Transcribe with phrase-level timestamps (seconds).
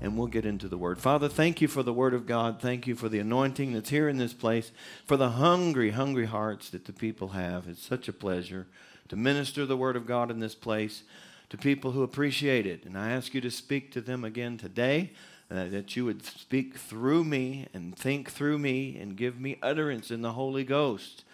[0.00, 0.98] and we'll get into the word.
[0.98, 2.60] Father, thank you for the word of God.
[2.60, 4.72] Thank you for the anointing that's here in this place,
[5.04, 7.68] for the hungry, hungry hearts that the people have.
[7.68, 8.66] It's such a pleasure
[9.08, 11.02] to minister the word of God in this place
[11.48, 12.84] to people who appreciate it.
[12.84, 15.12] And I ask you to speak to them again today.
[15.50, 20.10] uh, that you would speak through me and think through me and give me utterance
[20.10, 21.24] in the Holy Ghost.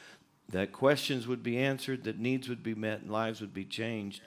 [0.48, 4.22] That questions would be answered, that needs would be met, and lives would be changed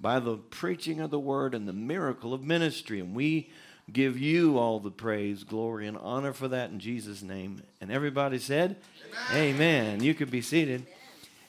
[0.00, 3.00] by the preaching of the word and the miracle of ministry.
[3.00, 3.50] And we
[3.92, 7.62] give you all the praise, glory, and honor for that in Jesus' name.
[7.80, 8.76] And everybody said,
[9.30, 9.54] Amen.
[9.54, 10.02] Amen.
[10.02, 10.86] You could be seated.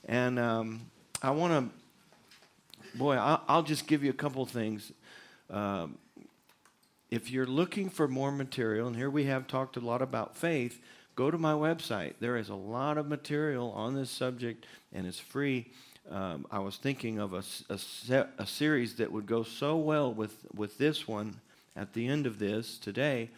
[0.08, 0.82] And um,
[1.22, 4.92] I want to, boy, I'll, I'll just give you a couple things.
[5.50, 5.98] Um,
[7.10, 10.82] if you're looking for more material, and here we have talked a lot about faith,
[11.16, 12.16] go to my website.
[12.20, 15.72] There is a lot of material on this subject, and it's free.
[16.12, 20.46] Um, I was thinking of a, a a series that would go so well with,
[20.54, 21.40] with this one
[21.76, 23.30] at the end of this today,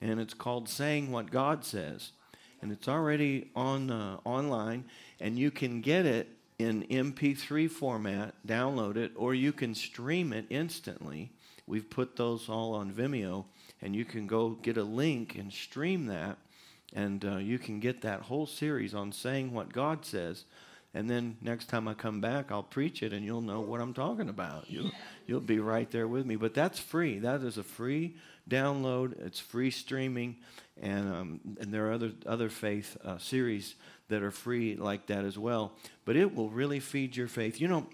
[0.00, 2.12] and it's called Saying What God Says.
[2.60, 4.84] And it's already on uh, online,
[5.20, 6.28] and you can get it
[6.58, 11.30] in MP3 format, download it, or you can stream it instantly.
[11.66, 13.44] We've put those all on Vimeo,
[13.82, 16.38] and you can go get a link and stream that,
[16.94, 20.44] and uh, you can get that whole series on saying what God says.
[20.94, 23.92] And then next time I come back, I'll preach it, and you'll know what I'm
[23.92, 24.70] talking about.
[24.70, 24.92] You'll,
[25.26, 26.36] you'll be right there with me.
[26.36, 27.18] But that's free.
[27.18, 28.14] That is a free
[28.48, 29.18] download.
[29.26, 30.36] It's free streaming,
[30.80, 33.74] and um, and there are other other faith uh, series
[34.08, 35.72] that are free like that as well.
[36.04, 37.60] But it will really feed your faith.
[37.60, 37.86] You know,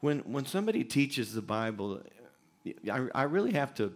[0.00, 2.02] when when somebody teaches the Bible,
[2.90, 3.92] I, I really have to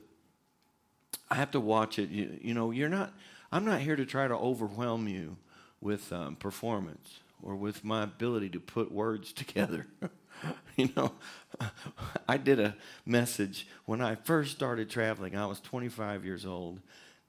[1.28, 2.10] I have to watch it.
[2.10, 3.12] You, you know, you're not.
[3.50, 5.36] I'm not here to try to overwhelm you
[5.80, 9.86] with um, performance or with my ability to put words together.
[10.76, 11.12] you know,
[12.28, 15.36] I did a message when I first started traveling.
[15.36, 16.80] I was 25 years old,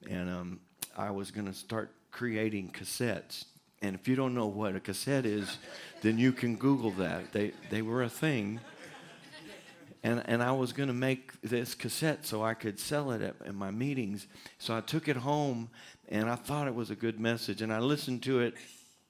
[0.09, 0.59] and um,
[0.97, 3.45] I was going to start creating cassettes.
[3.81, 5.57] And if you don't know what a cassette is,
[6.01, 7.33] then you can Google that.
[7.33, 8.61] They they were a thing
[10.03, 13.35] and, and I was going to make this cassette so I could sell it at,
[13.45, 14.27] in my meetings.
[14.57, 15.69] So I took it home,
[16.09, 18.55] and I thought it was a good message, and I listened to it,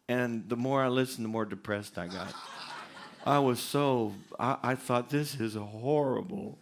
[0.08, 2.34] and the more I listened, the more depressed I got.
[3.26, 6.58] I was so, I, I thought, this is horrible.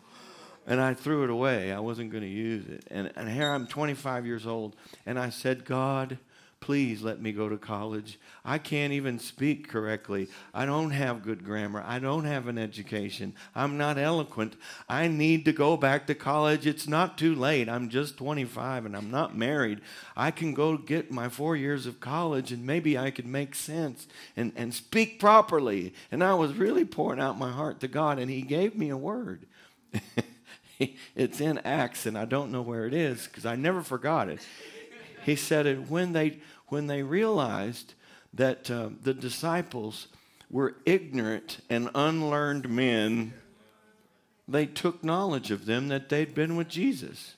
[0.67, 1.71] And I threw it away.
[1.71, 2.85] I wasn't going to use it.
[2.91, 4.75] And, and here I'm 25 years old,
[5.07, 6.19] and I said, God,
[6.61, 8.19] please let me go to college.
[8.45, 10.29] I can't even speak correctly.
[10.53, 11.83] I don't have good grammar.
[11.85, 13.33] I don't have an education.
[13.55, 14.55] I'm not eloquent.
[14.87, 16.67] I need to go back to college.
[16.67, 17.67] It's not too late.
[17.67, 19.81] I'm just 25 and I'm not married.
[20.15, 24.07] I can go get my four years of college and maybe I could make sense
[24.37, 25.95] and, and speak properly.
[26.11, 28.97] And I was really pouring out my heart to God, and He gave me a
[28.97, 29.47] word.
[31.15, 34.39] it's in Acts, and I don't know where it is because I never forgot it.
[35.23, 37.93] He said it when they when they realized
[38.33, 40.07] that uh, the disciples
[40.49, 43.33] were ignorant and unlearned men.
[44.47, 47.35] They took knowledge of them that they'd been with Jesus.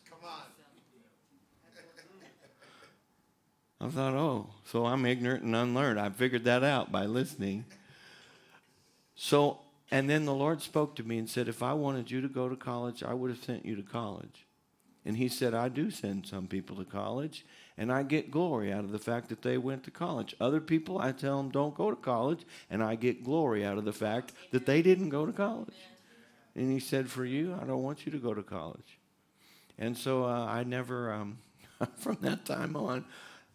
[3.84, 6.00] I thought, oh, so I'm ignorant and unlearned.
[6.00, 7.66] I figured that out by listening.
[9.14, 9.60] So,
[9.92, 12.48] and then the Lord spoke to me and said, if I wanted you to go
[12.48, 14.46] to college, I would have sent you to college.
[15.04, 17.46] And He said, I do send some people to college,
[17.78, 20.36] and I get glory out of the fact that they went to college.
[20.40, 23.86] Other people, I tell them, don't go to college, and I get glory out of
[23.86, 25.76] the fact that they didn't go to college.
[26.56, 29.00] And He said, for you, I don't want you to go to college.
[29.78, 31.40] And so uh, I never, um,
[31.98, 33.06] from that time on,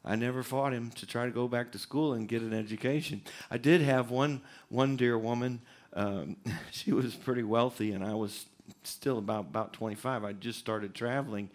[0.04, 3.22] I never fought him to try to go back to school and get an education.
[3.50, 5.60] I did have one one dear woman.
[5.92, 6.36] Um,
[6.70, 8.46] she was pretty wealthy, and I was
[8.84, 10.24] still about about 25.
[10.24, 11.50] I just started traveling,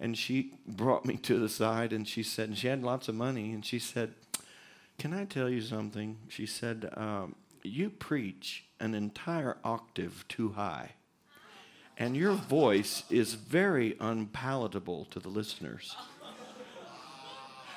[0.00, 3.14] and she brought me to the side, and she said, and she had lots of
[3.14, 4.14] money, and she said,
[4.98, 10.92] "Can I tell you something?" She said, um, "You preach an entire octave too high."
[11.96, 15.96] And your voice is very unpalatable to the listeners.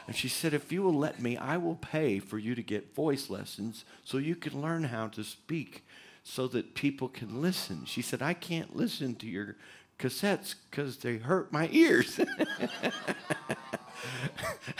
[0.08, 2.96] And she said, If you will let me, I will pay for you to get
[2.96, 5.86] voice lessons so you can learn how to speak
[6.24, 7.86] so that people can listen.
[7.86, 9.56] She said, I can't listen to your
[10.00, 12.20] cassettes because they hurt my ears.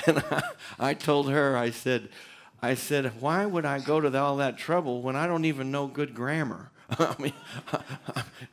[0.06, 0.44] and I,
[0.80, 2.10] I told her, I said,
[2.62, 5.88] I said, why would I go to all that trouble when I don't even know
[5.88, 6.72] good grammar?
[6.90, 7.34] I mean,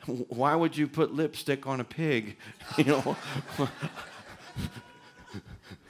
[0.28, 2.36] why would you put lipstick on a pig?
[2.76, 3.16] You know.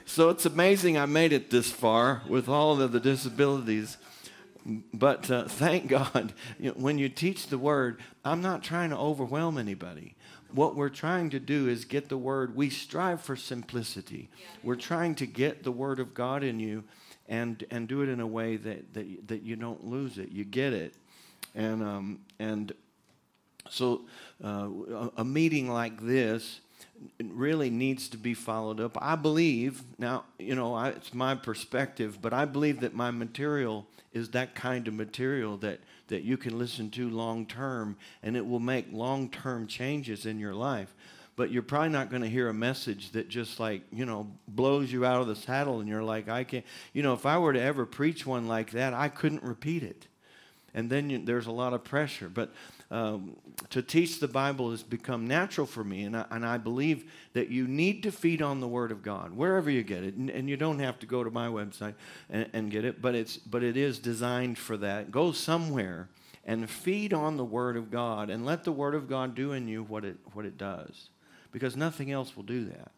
[0.05, 3.97] so it's amazing I made it this far with all of the disabilities.
[4.93, 8.97] But uh, thank God, you know, when you teach the word, I'm not trying to
[8.97, 10.15] overwhelm anybody.
[10.55, 12.55] What we're trying to do is get the word.
[12.55, 14.29] We strive for simplicity.
[14.63, 16.85] We're trying to get the word of God in you
[17.27, 20.31] and, and do it in a way that, that, that you don't lose it.
[20.31, 20.93] You get it.
[21.53, 22.71] And, um, and
[23.69, 24.05] so
[24.43, 26.61] uh, a, a meeting like this
[27.21, 28.97] really needs to be followed up.
[29.01, 33.87] I believe, now, you know, I, it's my perspective, but I believe that my material
[34.15, 38.47] is that kind of material that, that you can listen to long term and it
[38.47, 40.95] will make long term changes in your life.
[41.35, 44.89] But you're probably not going to hear a message that just like, you know, blows
[44.89, 46.63] you out of the saddle and you're like, I can't,
[46.93, 50.07] you know, if I were to ever preach one like that, I couldn't repeat it.
[50.73, 52.29] And then you, there's a lot of pressure.
[52.29, 52.53] But
[52.91, 53.35] um,
[53.71, 57.49] to teach the Bible has become natural for me, and I, and I believe that
[57.49, 60.49] you need to feed on the Word of God wherever you get it, and, and
[60.49, 61.95] you don't have to go to my website
[62.29, 65.11] and, and, get it, but it's but it is designed for that.
[65.11, 66.09] Go somewhere
[66.45, 69.67] and feed on the Word of God, and let the Word of God do in
[69.67, 71.09] you what it what it does,
[71.51, 72.91] because nothing else will do that.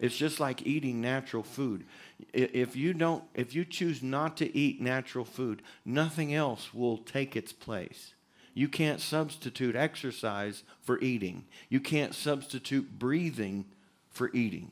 [0.00, 1.84] It's just like eating natural food.
[2.32, 7.36] If you don't, if you choose not to eat natural food, nothing else will take
[7.36, 8.13] its place.
[8.54, 11.44] You can't substitute exercise for eating.
[11.68, 13.64] You can't substitute breathing
[14.10, 14.70] for eating.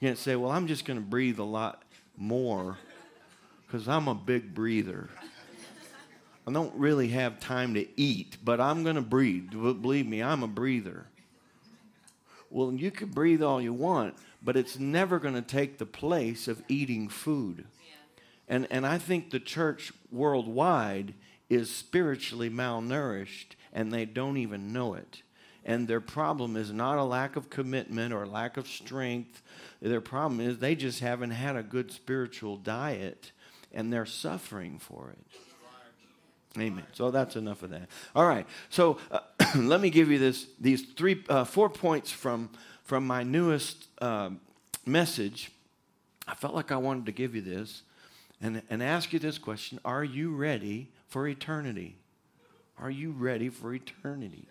[0.00, 1.82] You can't say, well, I'm just going to breathe a lot
[2.16, 2.76] more
[3.66, 5.08] because I'm a big breather.
[6.46, 9.50] I don't really have time to eat, but I'm going to breathe.
[9.50, 11.06] Believe me, I'm a breather.
[12.50, 16.48] Well, you can breathe all you want, but it's never going to take the place
[16.48, 17.64] of eating food.
[18.48, 21.14] And, and I think the church worldwide
[21.50, 25.22] is spiritually malnourished and they don't even know it.
[25.64, 29.42] And their problem is not a lack of commitment or lack of strength.
[29.82, 33.32] Their problem is they just haven't had a good spiritual diet
[33.72, 35.26] and they're suffering for it.
[36.58, 36.84] Amen.
[36.92, 37.88] So that's enough of that.
[38.14, 38.46] All right.
[38.70, 39.20] So uh,
[39.56, 42.50] let me give you this these three uh, four points from
[42.82, 44.30] from my newest uh,
[44.84, 45.52] message.
[46.26, 47.82] I felt like I wanted to give you this
[48.40, 51.96] and and ask you this question: Are you ready for eternity.
[52.78, 54.46] Are you ready for eternity?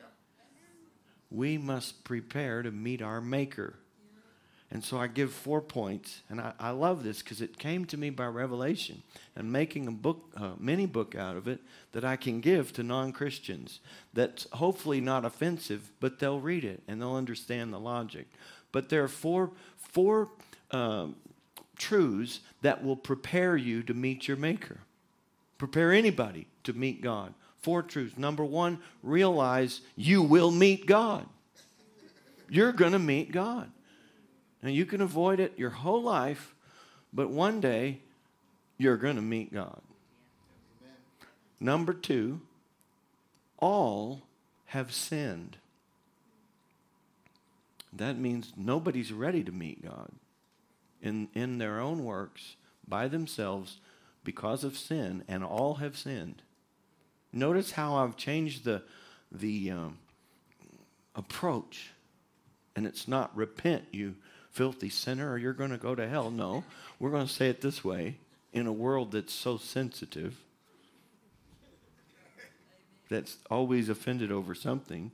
[1.31, 3.75] We must prepare to meet our Maker.
[4.71, 7.97] And so I give four points, and I, I love this because it came to
[7.97, 9.01] me by revelation
[9.35, 11.59] and making a book, uh, mini book out of it
[11.93, 13.79] that I can give to non Christians.
[14.13, 18.27] That's hopefully not offensive, but they'll read it and they'll understand the logic.
[18.71, 20.29] But there are four, four
[20.69, 21.15] um,
[21.75, 24.81] truths that will prepare you to meet your Maker
[25.59, 27.35] prepare anybody to meet God.
[27.61, 28.17] Four truths.
[28.17, 31.27] Number one, realize you will meet God.
[32.49, 33.69] You're going to meet God.
[34.63, 36.55] Now, you can avoid it your whole life,
[37.13, 37.99] but one day
[38.77, 39.81] you're going to meet God.
[41.59, 42.41] Number two,
[43.57, 44.21] all
[44.67, 45.57] have sinned.
[47.91, 50.11] That means nobody's ready to meet God
[51.01, 52.55] in, in their own works
[52.87, 53.79] by themselves
[54.29, 56.43] because of sin, and all have sinned.
[57.33, 58.83] Notice how I've changed the,
[59.31, 59.97] the um,
[61.15, 61.89] approach.
[62.75, 64.13] And it's not repent, you
[64.51, 66.29] filthy sinner, or you're going to go to hell.
[66.29, 66.63] No,
[66.99, 68.17] we're going to say it this way
[68.53, 70.35] in a world that's so sensitive,
[73.09, 75.09] that's always offended over something.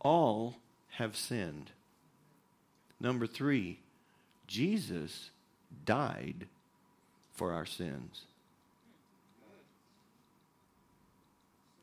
[0.00, 0.56] All
[0.96, 1.70] have sinned.
[3.00, 3.78] Number three,
[4.46, 5.30] Jesus
[5.86, 6.46] died
[7.38, 8.22] for our sins.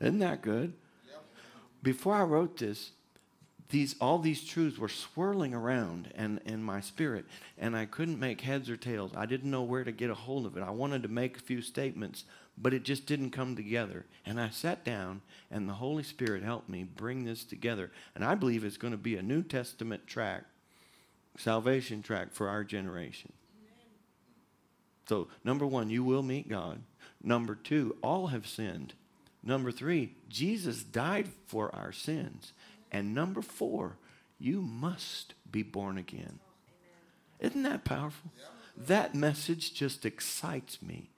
[0.02, 0.74] Isn't that good?
[1.82, 2.92] Before I wrote this,
[3.70, 7.26] these all these truths were swirling around and in my spirit
[7.58, 9.12] and i couldn't make heads or tails.
[9.16, 10.62] I didn't know where to get a hold of it.
[10.62, 12.26] I wanted to make a few statements
[12.58, 14.06] but it just didn't come together.
[14.26, 17.92] And i sat down and the holy spirit helped me bring this together.
[18.14, 20.44] And i believe it's going to be a new testament track
[21.38, 23.32] salvation track for our generation
[25.08, 26.82] so, number one, you will meet God.
[27.24, 28.94] Number two, all have sinned.
[29.44, 32.54] Number three, Jesus died for our sins.
[32.92, 33.98] And number four,
[34.40, 36.40] you must be born again.
[37.40, 38.32] Isn't that powerful?
[38.76, 41.10] That message just excites me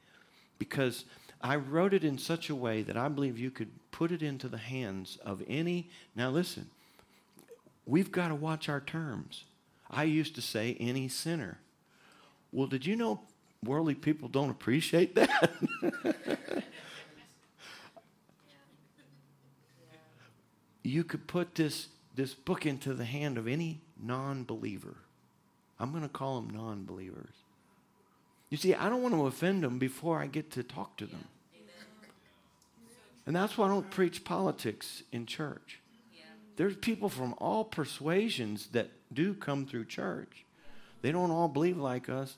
[0.59, 1.05] because
[1.41, 4.47] I wrote it in such a way that I believe you could put it into
[4.47, 5.89] the hands of any.
[6.15, 6.69] Now, listen,
[7.85, 9.45] we've got to watch our terms.
[9.89, 11.59] I used to say any sinner.
[12.51, 13.21] Well, did you know
[13.63, 15.51] worldly people don't appreciate that.
[20.83, 24.97] you could put this, this book into the hand of any non believer.
[25.79, 27.33] I'm going to call them non believers.
[28.49, 31.25] You see, I don't want to offend them before I get to talk to them.
[33.25, 35.81] And that's why I don't preach politics in church.
[36.55, 40.45] There's people from all persuasions that do come through church.
[41.01, 42.37] They don't all believe like us.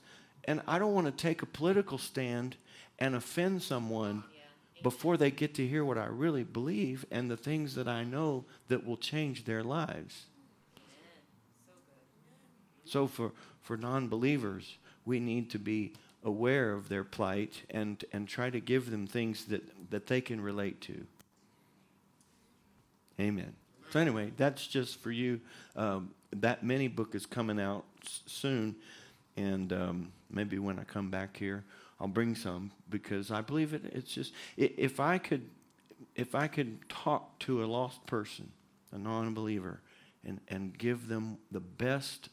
[0.50, 2.56] And I don't want to take a political stand
[2.98, 4.24] and offend someone
[4.82, 8.46] before they get to hear what I really believe and the things that I know
[8.68, 10.26] that will change their lives.
[12.84, 18.28] So for, for non believers, we need to be aware of their plight and, and
[18.28, 21.06] try to give them things that, that they can relate to.
[23.20, 23.54] Amen.
[23.92, 25.42] So, anyway, that's just for you.
[25.76, 28.76] Um, that mini book is coming out s- soon,
[29.38, 31.64] and um, maybe when I come back here,
[32.00, 33.84] I'll bring some because I believe it.
[33.94, 35.50] It's just if I could,
[36.16, 38.52] if I could talk to a lost person,
[38.92, 39.82] a non-believer,
[40.26, 42.30] and and give them the best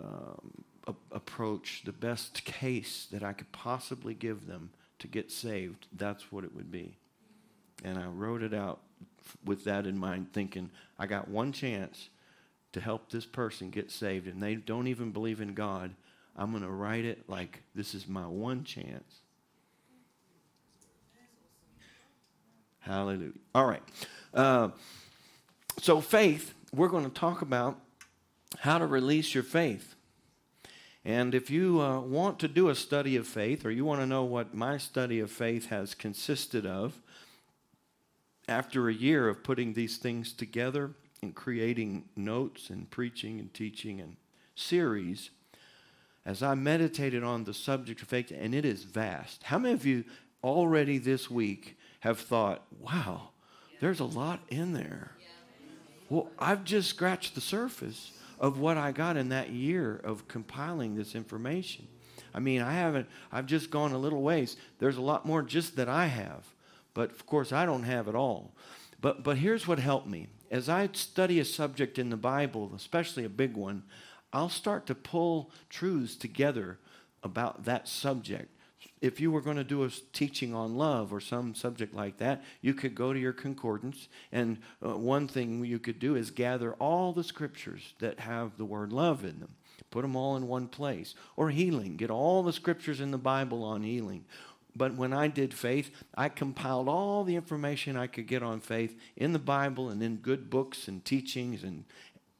[0.00, 5.86] um, a- approach, the best case that I could possibly give them to get saved,
[5.92, 6.96] that's what it would be.
[7.84, 8.80] And I wrote it out
[9.44, 12.08] with that in mind, thinking I got one chance
[12.72, 15.94] to help this person get saved, and they don't even believe in God.
[16.36, 19.20] I'm going to write it like this is my one chance.
[22.80, 23.32] Hallelujah.
[23.54, 23.82] All right.
[24.34, 24.68] Uh,
[25.80, 27.78] so, faith, we're going to talk about
[28.58, 29.94] how to release your faith.
[31.04, 34.06] And if you uh, want to do a study of faith, or you want to
[34.06, 37.00] know what my study of faith has consisted of,
[38.48, 40.90] after a year of putting these things together
[41.22, 44.16] and creating notes and preaching and teaching and
[44.54, 45.30] series,
[46.26, 49.42] as I meditated on the subject of faith, and it is vast.
[49.44, 50.04] How many of you
[50.42, 53.30] already this week have thought, wow,
[53.80, 55.12] there's a lot in there?
[56.08, 60.94] Well, I've just scratched the surface of what I got in that year of compiling
[60.94, 61.86] this information.
[62.34, 64.56] I mean, I haven't, I've just gone a little ways.
[64.78, 66.44] There's a lot more just that I have.
[66.92, 68.52] But of course, I don't have it all.
[69.00, 70.28] But, but here's what helped me.
[70.50, 73.82] As I study a subject in the Bible, especially a big one,
[74.34, 76.78] I'll start to pull truths together
[77.22, 78.50] about that subject.
[79.00, 82.42] If you were going to do a teaching on love or some subject like that,
[82.60, 84.08] you could go to your concordance.
[84.32, 88.64] And uh, one thing you could do is gather all the scriptures that have the
[88.64, 89.54] word love in them,
[89.90, 91.14] put them all in one place.
[91.36, 94.24] Or healing, get all the scriptures in the Bible on healing.
[94.76, 98.98] But when I did faith, I compiled all the information I could get on faith
[99.16, 101.84] in the Bible and in good books and teachings and,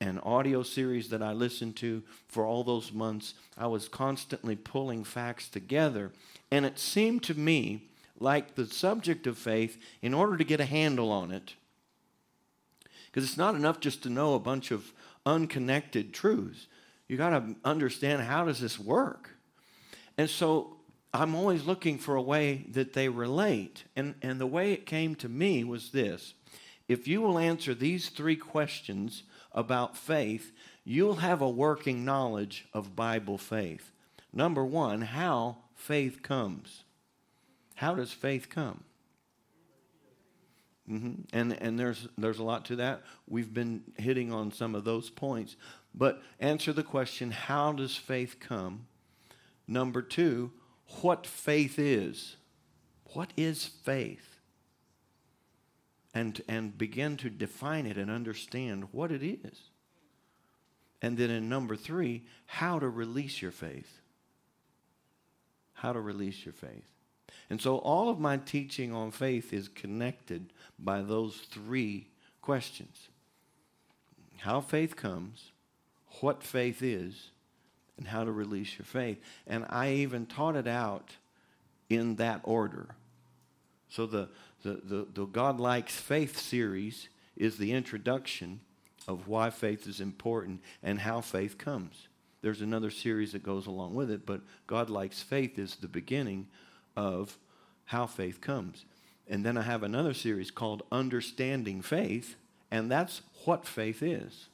[0.01, 3.35] and audio series that I listened to for all those months.
[3.57, 6.13] I was constantly pulling facts together.
[6.51, 10.65] And it seemed to me like the subject of faith, in order to get a
[10.65, 11.55] handle on it,
[13.07, 14.93] because it's not enough just to know a bunch of
[15.27, 16.67] unconnected truths.
[17.09, 19.31] You got to understand how does this work?
[20.17, 20.77] And so
[21.13, 23.85] I'm always looking for a way that they relate.
[23.95, 26.35] And, and the way it came to me was this
[26.87, 29.23] if you will answer these three questions
[29.55, 30.53] about faith,
[30.85, 33.93] you'll have a working knowledge of Bible faith.
[34.33, 36.85] Number one, how faith comes.
[37.77, 38.85] How does faith come?
[40.87, 43.03] hmm And and there's there's a lot to that.
[43.27, 45.57] We've been hitting on some of those points,
[45.95, 48.87] but answer the question: How does faith come?
[49.67, 50.53] Number two,
[51.01, 52.37] what faith is.
[53.15, 54.34] What is faith?
[56.15, 59.61] And and begin to define it and understand what it is.
[61.03, 64.01] And then in number three, how to release your faith.
[65.75, 66.91] How to release your faith.
[67.51, 72.09] And so all of my teaching on faith is connected by those three
[72.41, 73.09] questions
[74.45, 75.53] how faith comes,
[76.21, 77.31] what faith is,
[77.97, 79.19] and how to release your faith.
[79.47, 81.17] And I even taught it out
[81.89, 82.95] in that order.
[83.89, 84.29] So the,
[84.65, 88.61] the, the, the God Likes Faith series is the introduction
[89.07, 92.09] of why faith is important and how faith comes.
[92.43, 96.49] There's another series that goes along with it, but God Likes Faith is the beginning
[96.97, 97.39] of
[97.87, 98.85] how faith comes.
[99.29, 102.37] And then I have another series called Understanding Faith,
[102.71, 104.47] and that's what faith is.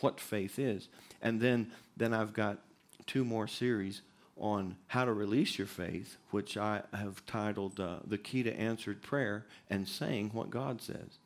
[0.00, 0.88] What faith is.
[1.22, 2.58] And then, then I've got
[3.06, 4.02] two more series
[4.36, 9.02] on how to release your faith, which I have titled uh, The Key to Answered
[9.02, 11.18] Prayer and Saying What God Says.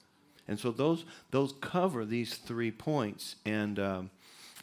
[0.46, 4.10] And so those, those cover these three points and, um,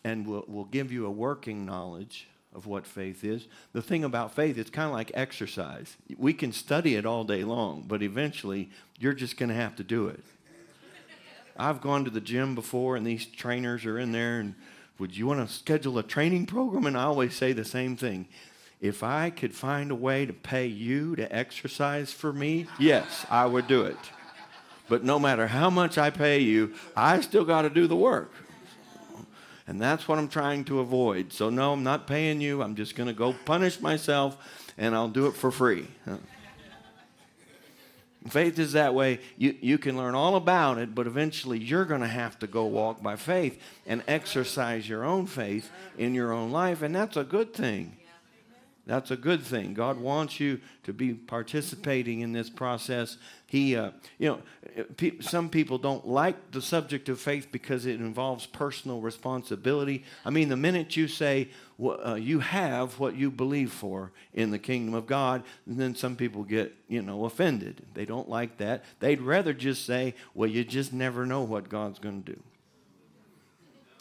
[0.04, 3.48] and will, will give you a working knowledge of what faith is.
[3.74, 5.98] The thing about faith, it's kind of like exercise.
[6.18, 9.84] We can study it all day long, but eventually you're just going to have to
[9.84, 10.24] do it.
[11.58, 14.56] I've gone to the gym before, and these trainers are in there, and
[14.98, 16.86] would you want to schedule a training program?
[16.86, 18.28] And I always say the same thing.
[18.82, 23.46] If I could find a way to pay you to exercise for me, yes, I
[23.46, 23.98] would do it.
[24.88, 28.32] But no matter how much I pay you, I still got to do the work.
[29.68, 31.34] And that's what I'm trying to avoid.
[31.34, 32.62] So, no, I'm not paying you.
[32.62, 34.38] I'm just going to go punish myself,
[34.78, 35.88] and I'll do it for free.
[38.28, 39.20] Faith is that way.
[39.38, 42.66] You, you can learn all about it, but eventually you're going to have to go
[42.66, 47.24] walk by faith and exercise your own faith in your own life, and that's a
[47.24, 47.98] good thing.
[48.88, 49.74] That's a good thing.
[49.74, 53.18] God wants you to be participating in this process.
[53.48, 58.00] He, uh, you know, pe- some people don't like the subject of faith because it
[58.00, 60.04] involves personal responsibility.
[60.24, 64.60] I mean, the minute you say uh, you have what you believe for in the
[64.60, 67.86] kingdom of God, And then some people get, you know, offended.
[67.94, 68.84] They don't like that.
[69.00, 72.42] They'd rather just say, well, you just never know what God's going to do.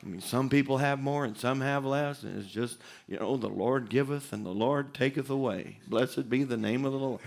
[0.04, 2.76] I mean, some people have more and some have less, and it's just,
[3.09, 5.78] you know, the Lord giveth and the Lord taketh away.
[5.88, 7.21] Blessed be the name of the Lord.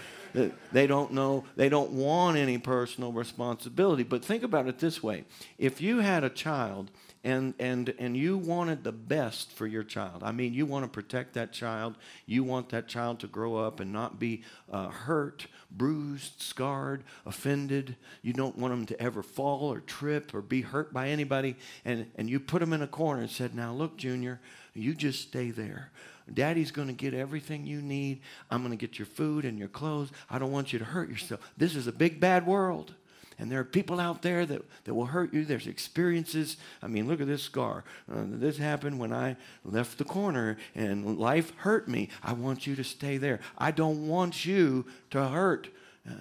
[0.72, 4.04] They don't know, they don't want any personal responsibility.
[4.04, 5.24] But think about it this way
[5.58, 6.92] if you had a child
[7.24, 10.24] and, and, and you wanted the best for your child.
[10.24, 11.96] I mean, you want to protect that child.
[12.26, 17.96] You want that child to grow up and not be uh, hurt, bruised, scarred, offended.
[18.22, 21.56] You don't want them to ever fall or trip or be hurt by anybody.
[21.84, 24.40] And, and you put them in a corner and said, Now, look, Junior,
[24.74, 25.92] you just stay there.
[26.34, 28.22] Daddy's going to get everything you need.
[28.52, 30.12] I'm going to get your food and your clothes.
[30.30, 31.42] I don't want you to hurt yourself.
[31.58, 32.94] This is a big, bad world.
[33.39, 35.46] And there are people out there that, that will hurt you.
[35.46, 36.58] There's experiences.
[36.82, 37.84] I mean, look at this scar.
[38.12, 42.10] Uh, this happened when I left the corner and life hurt me.
[42.24, 43.39] I want you to stay there.
[43.58, 45.70] I don't want you to hurt.
[46.07, 46.14] Uh,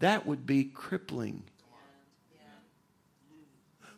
[0.00, 1.44] that would be crippling.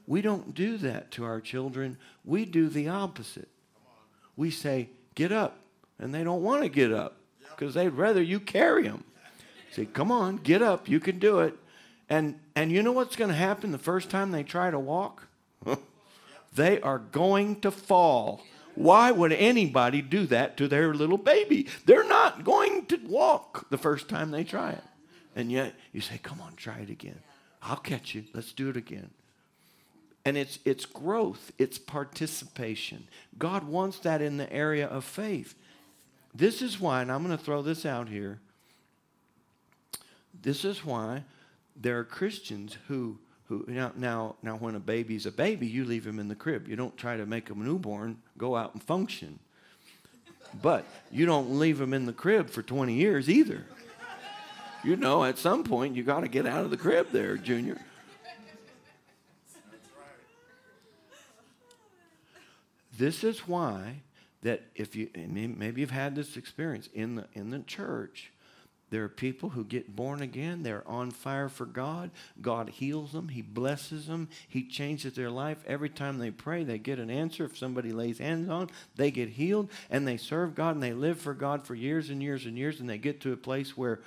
[0.06, 1.96] We don't do that to our children.
[2.24, 3.48] We do the opposite.
[4.36, 5.58] We say, get up.
[5.98, 7.16] And they don't want to get up
[7.50, 9.04] because they'd rather you carry them.
[9.70, 10.88] Say, come on, get up.
[10.88, 11.56] You can do it.
[12.12, 15.28] And, and you know what's going to happen the first time they try to walk?
[16.54, 18.42] they are going to fall.
[18.74, 21.68] Why would anybody do that to their little baby?
[21.86, 24.84] They're not going to walk the first time they try it.
[25.34, 27.18] And yet you say, come on, try it again.
[27.62, 28.24] I'll catch you.
[28.34, 29.08] Let's do it again.
[30.26, 33.08] And it's, it's growth, it's participation.
[33.38, 35.54] God wants that in the area of faith.
[36.34, 38.38] This is why, and I'm going to throw this out here.
[40.42, 41.24] This is why
[41.82, 46.06] there are Christians who who now now now when a baby's a baby, you leave
[46.06, 46.68] him in the crib.
[46.68, 49.38] You don't try to make him newborn go out and function.
[50.60, 53.64] But you don't leave him in the crib for 20 years either.
[54.84, 57.80] You know, at some point you got to get out of the crib there, Junior.
[62.98, 64.02] This is why
[64.42, 68.31] that if you maybe you've had this experience in the in the church
[68.92, 70.62] there are people who get born again.
[70.62, 72.10] They're on fire for God.
[72.42, 73.28] God heals them.
[73.28, 74.28] He blesses them.
[74.46, 75.64] He changes their life.
[75.66, 77.46] Every time they pray, they get an answer.
[77.46, 81.18] If somebody lays hands on, they get healed and they serve God and they live
[81.18, 82.80] for God for years and years and years.
[82.80, 84.00] And they get to a place where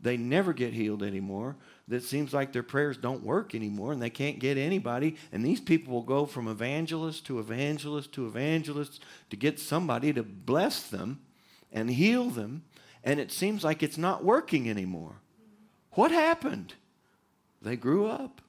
[0.00, 1.54] they never get healed anymore.
[1.86, 5.14] That seems like their prayers don't work anymore and they can't get anybody.
[5.30, 10.24] And these people will go from evangelist to evangelist to evangelist to get somebody to
[10.24, 11.20] bless them
[11.72, 12.64] and heal them
[13.04, 15.16] and it seems like it's not working anymore.
[15.92, 16.74] What happened?
[17.60, 18.40] They grew up.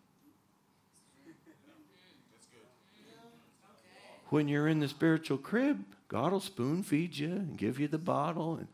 [4.29, 7.99] When you're in the spiritual crib, God will spoon feed you and give you the
[7.99, 8.67] bottle and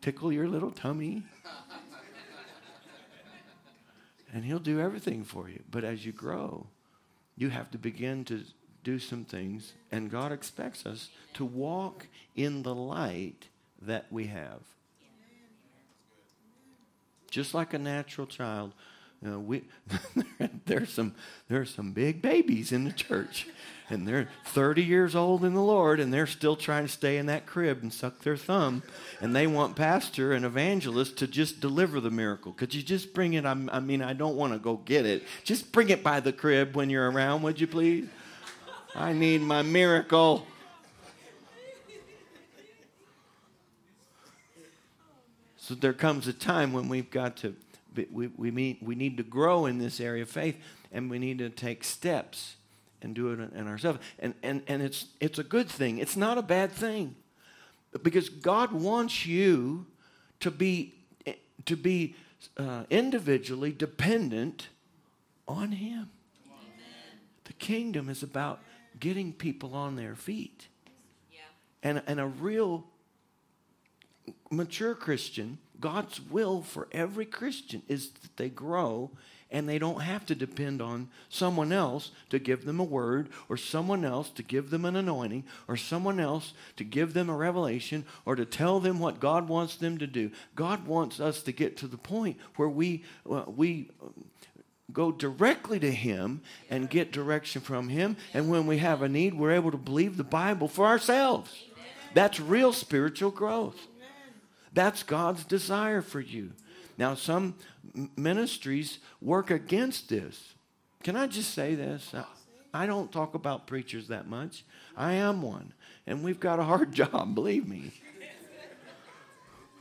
[0.00, 1.22] tickle your little tummy.
[4.32, 5.62] and He'll do everything for you.
[5.70, 6.66] But as you grow,
[7.36, 8.42] you have to begin to
[8.82, 13.48] do some things, and God expects us to walk in the light
[13.80, 14.73] that we have
[17.34, 18.72] just like a natural child.
[19.20, 19.64] You know, we,
[20.66, 21.14] there's some
[21.48, 23.48] there's some big babies in the church,
[23.90, 27.26] and they're 30 years old in the Lord, and they're still trying to stay in
[27.26, 28.84] that crib and suck their thumb,
[29.20, 32.52] and they want pastor and evangelist to just deliver the miracle.
[32.52, 33.44] Could you just bring it?
[33.44, 35.24] I'm, I mean, I don't want to go get it.
[35.42, 38.06] Just bring it by the crib when you're around, would you please?
[38.94, 40.46] I need my miracle.
[45.64, 47.54] So there comes a time when we've got to,
[48.12, 50.58] we, we, mean, we need to grow in this area of faith
[50.92, 52.56] and we need to take steps
[53.00, 53.98] and do it in ourselves.
[54.18, 57.16] And, and, and it's, it's a good thing, it's not a bad thing.
[58.02, 59.86] because God wants you
[60.40, 60.96] to be
[61.64, 62.14] to be
[62.58, 64.68] uh, individually dependent
[65.48, 66.10] on Him.
[67.44, 68.60] The kingdom is about
[69.00, 70.68] getting people on their feet,
[71.82, 72.84] and and a real
[74.50, 79.10] mature Christian, God's will for every Christian is that they grow
[79.50, 83.56] and they don't have to depend on someone else to give them a word or
[83.56, 88.04] someone else to give them an anointing or someone else to give them a revelation
[88.24, 90.30] or to tell them what God wants them to do.
[90.56, 93.90] God wants us to get to the point where we uh, we
[94.92, 99.34] go directly to him and get direction from him and when we have a need
[99.34, 101.64] we're able to believe the Bible for ourselves.
[102.12, 103.76] That's real spiritual growth.
[104.74, 106.52] That's God's desire for you.
[106.98, 107.54] Now, some
[108.16, 110.54] ministries work against this.
[111.02, 112.12] Can I just say this?
[112.72, 114.64] I don't talk about preachers that much.
[114.96, 115.72] I am one.
[116.06, 117.92] And we've got a hard job, believe me.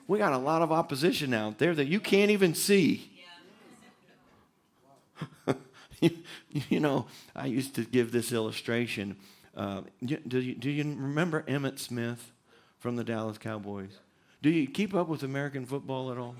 [0.08, 3.10] We got a lot of opposition out there that you can't even see.
[6.02, 6.12] you,
[6.70, 9.16] you, know, I used to give this illustration.
[9.56, 12.32] Uh, do, you, do you remember Emmitt Smith
[12.80, 13.98] from the Dallas Cowboys?
[14.44, 16.36] Do you keep up with American football at all?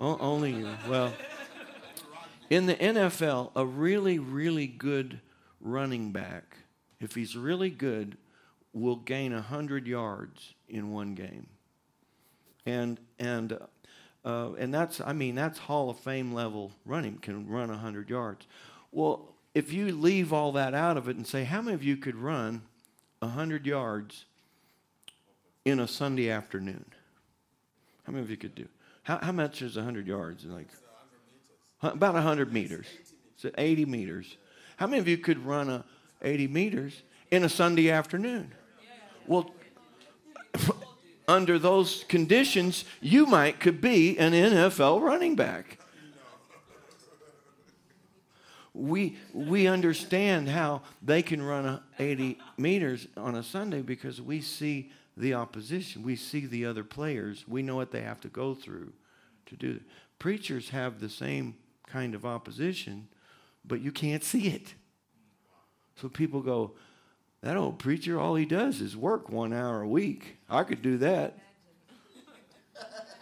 [0.00, 0.70] O- only you.
[0.88, 1.12] Well,
[2.48, 5.20] in the NFL, a really, really good
[5.60, 6.56] running back,
[7.00, 8.16] if he's really good,
[8.72, 11.48] will gain 100 yards in one game.
[12.64, 13.58] And, and,
[14.24, 18.46] uh, and that's, I mean, that's Hall of Fame level running, can run 100 yards.
[18.90, 21.98] Well, if you leave all that out of it and say, how many of you
[21.98, 22.62] could run
[23.18, 24.24] 100 yards
[25.64, 26.84] in a Sunday afternoon?
[28.04, 28.68] How many of you could do?
[29.02, 30.44] How, how much is 100 yards?
[30.44, 30.68] Like
[31.82, 32.86] about 100 meters.
[33.36, 34.36] So 80 meters.
[34.76, 35.84] How many of you could run a
[36.22, 38.52] 80 meters in a Sunday afternoon?
[39.26, 39.50] Well,
[41.28, 45.78] under those conditions, you might could be an NFL running back.
[48.72, 54.40] We, we understand how they can run a 80 meters on a Sunday because we
[54.40, 56.02] see the opposition.
[56.02, 57.44] We see the other players.
[57.46, 58.92] We know what they have to go through
[59.46, 59.82] to do it.
[60.18, 63.08] Preachers have the same kind of opposition,
[63.64, 64.74] but you can't see it.
[66.00, 66.72] So people go,
[67.42, 70.38] that old preacher, all he does is work one hour a week.
[70.48, 71.38] I could do that.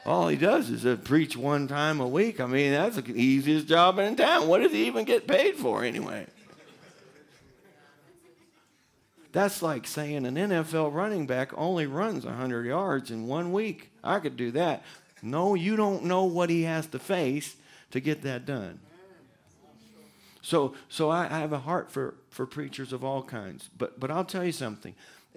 [0.05, 2.40] All he does is uh, preach one time a week.
[2.40, 4.48] I mean, that's the easiest job in town.
[4.48, 6.26] What does he even get paid for anyway?
[9.33, 13.90] That's like saying an NFL running back only runs 100 yards in one week.
[14.05, 14.85] I could do that.
[15.23, 17.57] No, you don't know what he has to face
[17.92, 18.81] to get that done.
[20.42, 23.71] So, so I, I have a heart for, for preachers of all kinds.
[23.79, 24.95] But, but I'll tell you something.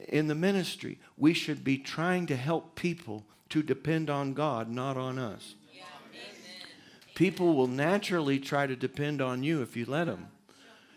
[0.10, 4.98] In the ministry, we should be trying to help people to depend on God, not
[4.98, 5.56] on us.
[7.14, 10.28] People will naturally try to depend on you if you let them.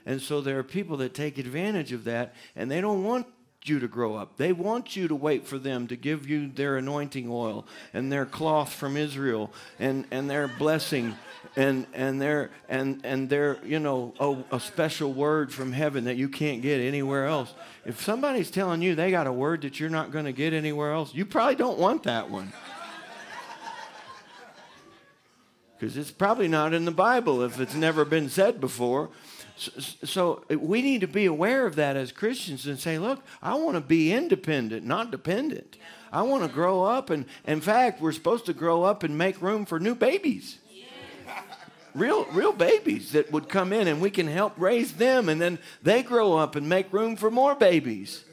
[0.08, 3.26] And so there are people that take advantage of that, and they don't want
[3.64, 4.38] you to grow up.
[4.38, 8.24] They want you to wait for them to give you their anointing oil and their
[8.24, 11.14] cloth from Israel and, and their blessing
[11.56, 16.16] and and their and and their you know a, a special word from heaven that
[16.16, 17.52] you can't get anywhere else.
[17.84, 20.92] If somebody's telling you they got a word that you're not going to get anywhere
[20.92, 22.50] else, you probably don't want that one.
[25.78, 29.10] Because it's probably not in the Bible if it's never been said before.
[29.58, 33.54] So, so, we need to be aware of that as Christians and say, look, I
[33.54, 35.76] want to be independent, not dependent.
[36.12, 39.42] I want to grow up, and in fact, we're supposed to grow up and make
[39.42, 40.58] room for new babies.
[41.94, 45.58] Real, real babies that would come in and we can help raise them, and then
[45.82, 48.24] they grow up and make room for more babies.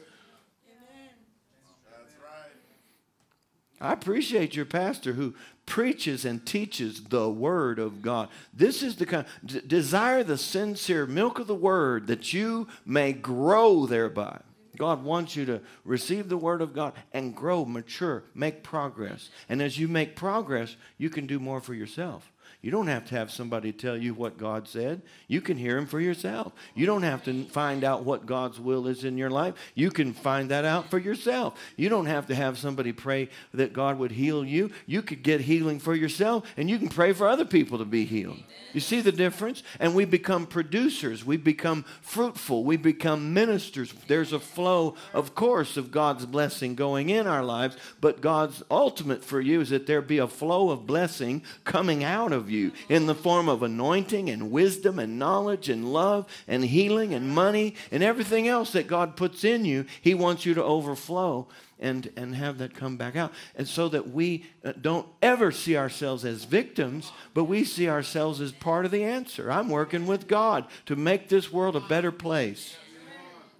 [3.80, 5.34] I appreciate your pastor who
[5.66, 8.28] preaches and teaches the word of God.
[8.54, 13.12] This is the kind d- desire the sincere milk of the word that you may
[13.12, 14.40] grow thereby.
[14.76, 19.30] God wants you to receive the word of God and grow, mature, make progress.
[19.48, 22.30] And as you make progress, you can do more for yourself.
[22.66, 25.02] You don't have to have somebody tell you what God said.
[25.28, 26.52] You can hear Him for yourself.
[26.74, 29.54] You don't have to find out what God's will is in your life.
[29.76, 31.56] You can find that out for yourself.
[31.76, 34.72] You don't have to have somebody pray that God would heal you.
[34.84, 38.04] You could get healing for yourself, and you can pray for other people to be
[38.04, 38.42] healed.
[38.72, 39.62] You see the difference?
[39.78, 41.24] And we become producers.
[41.24, 42.64] We become fruitful.
[42.64, 43.94] We become ministers.
[44.08, 49.24] There's a flow, of course, of God's blessing going in our lives, but God's ultimate
[49.24, 52.72] for you is that there be a flow of blessing coming out of of you
[52.88, 57.74] in the form of anointing and wisdom and knowledge and love and healing and money
[57.90, 59.86] and everything else that God puts in you.
[60.00, 61.46] He wants you to overflow
[61.78, 63.32] and, and have that come back out.
[63.54, 68.40] And so that we uh, don't ever see ourselves as victims, but we see ourselves
[68.40, 69.50] as part of the answer.
[69.50, 72.76] I'm working with God to make this world a better place.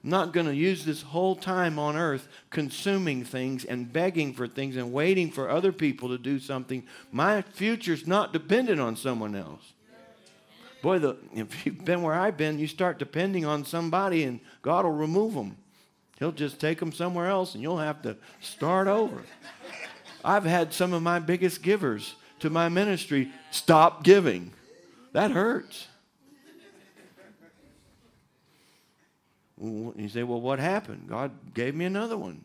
[0.07, 4.77] Not going to use this whole time on earth consuming things and begging for things
[4.77, 6.85] and waiting for other people to do something.
[7.11, 9.73] My future's not dependent on someone else.
[10.81, 14.85] Boy, the, if you've been where I've been, you start depending on somebody and God
[14.85, 15.57] will remove them.
[16.21, 19.25] He'll just take them somewhere else and you'll have to start over.
[20.25, 24.53] I've had some of my biggest givers to my ministry stop giving.
[25.11, 25.89] That hurts.
[29.61, 31.07] You say, well, what happened?
[31.09, 32.45] God gave me another one.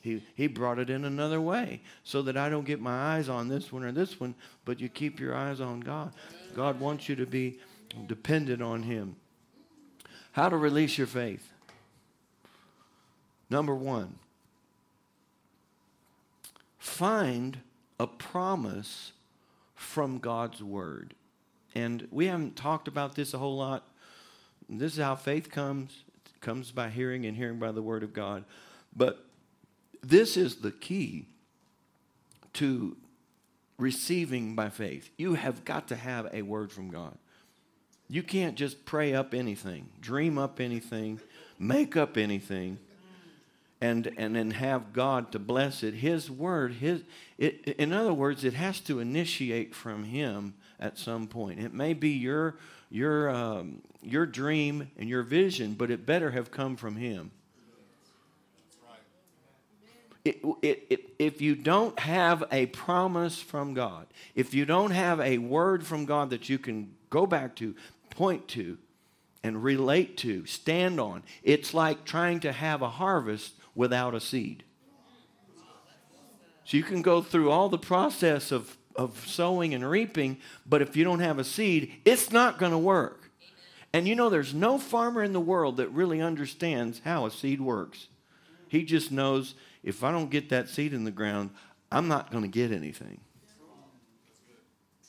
[0.00, 3.48] He, he brought it in another way so that I don't get my eyes on
[3.48, 4.34] this one or this one,
[4.64, 6.14] but you keep your eyes on God.
[6.54, 7.58] God wants you to be
[8.06, 9.16] dependent on Him.
[10.32, 11.52] How to release your faith.
[13.50, 14.18] Number one,
[16.78, 17.58] find
[17.98, 19.12] a promise
[19.74, 21.14] from God's Word.
[21.74, 23.86] And we haven't talked about this a whole lot.
[24.68, 26.04] This is how faith comes.
[26.40, 28.44] Comes by hearing and hearing by the Word of God.
[28.94, 29.24] But
[30.02, 31.26] this is the key
[32.54, 32.96] to
[33.78, 35.10] receiving by faith.
[35.16, 37.16] You have got to have a word from God.
[38.08, 41.20] You can't just pray up anything, dream up anything,
[41.58, 42.78] make up anything
[43.80, 45.94] and and then have God to bless it.
[45.94, 47.02] His word, his
[47.36, 51.60] it, in other words, it has to initiate from Him at some point.
[51.60, 52.56] It may be your
[52.90, 57.30] your um, your dream and your vision, but it better have come from Him.
[60.24, 65.20] It, it, it, if you don't have a promise from God, if you don't have
[65.20, 67.74] a word from God that you can go back to,
[68.10, 68.78] point to,
[69.42, 74.64] and relate to, stand on, it's like trying to have a harvest without a seed.
[76.64, 80.96] So you can go through all the process of, of sowing and reaping, but if
[80.96, 83.30] you don't have a seed, it's not going to work.
[83.94, 87.60] And you know, there's no farmer in the world that really understands how a seed
[87.60, 88.08] works.
[88.66, 91.50] He just knows if I don't get that seed in the ground,
[91.90, 93.20] I'm not going to get anything.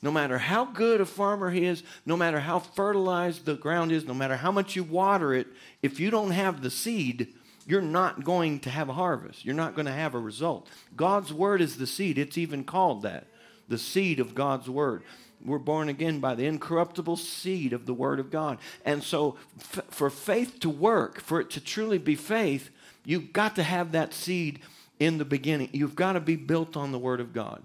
[0.01, 4.05] No matter how good a farmer he is, no matter how fertilized the ground is,
[4.05, 5.47] no matter how much you water it,
[5.81, 7.33] if you don't have the seed,
[7.65, 9.43] you're not going to have a harvest.
[9.43, 10.69] You're not going to have a result.
[10.95, 12.17] God's word is the seed.
[12.17, 13.27] It's even called that
[13.69, 15.03] the seed of God's word.
[15.43, 18.57] We're born again by the incorruptible seed of the word of God.
[18.83, 22.69] And so, f- for faith to work, for it to truly be faith,
[23.05, 24.59] you've got to have that seed
[24.99, 25.69] in the beginning.
[25.71, 27.63] You've got to be built on the word of God.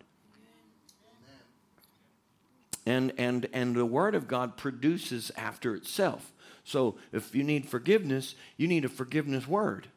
[2.86, 6.30] And, and, and the word of God produces after itself.
[6.64, 9.88] So if you need forgiveness, you need a forgiveness word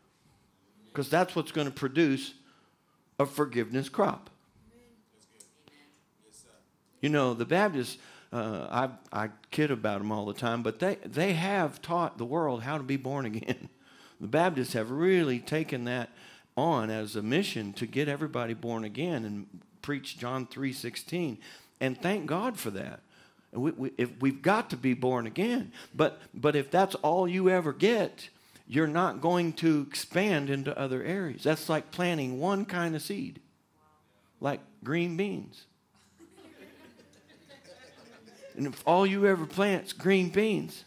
[0.87, 2.33] because that's what's going to produce
[3.19, 4.29] a forgiveness crop.
[7.01, 7.97] You know, the Baptists,
[8.33, 12.25] uh, I, I kid about them all the time, but they, they have taught the
[12.25, 13.69] world how to be born again.
[14.19, 16.09] The Baptists have really taken that
[16.55, 19.45] on as a mission to get everybody born again and
[19.83, 21.37] preach John 3.16.
[21.79, 23.01] And thank God for that.
[23.51, 25.71] We, we, if we've got to be born again.
[25.95, 28.29] But, but if that's all you ever get,
[28.67, 31.43] you're not going to expand into other areas.
[31.43, 33.39] That's like planting one kind of seed,
[34.41, 35.66] like green beans.
[38.57, 40.83] And if all you ever plant's green beans,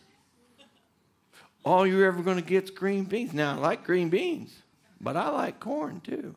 [1.64, 3.32] all you're ever going to get's green beans.
[3.32, 4.52] Now, I like green beans,
[5.00, 6.34] but I like corn too.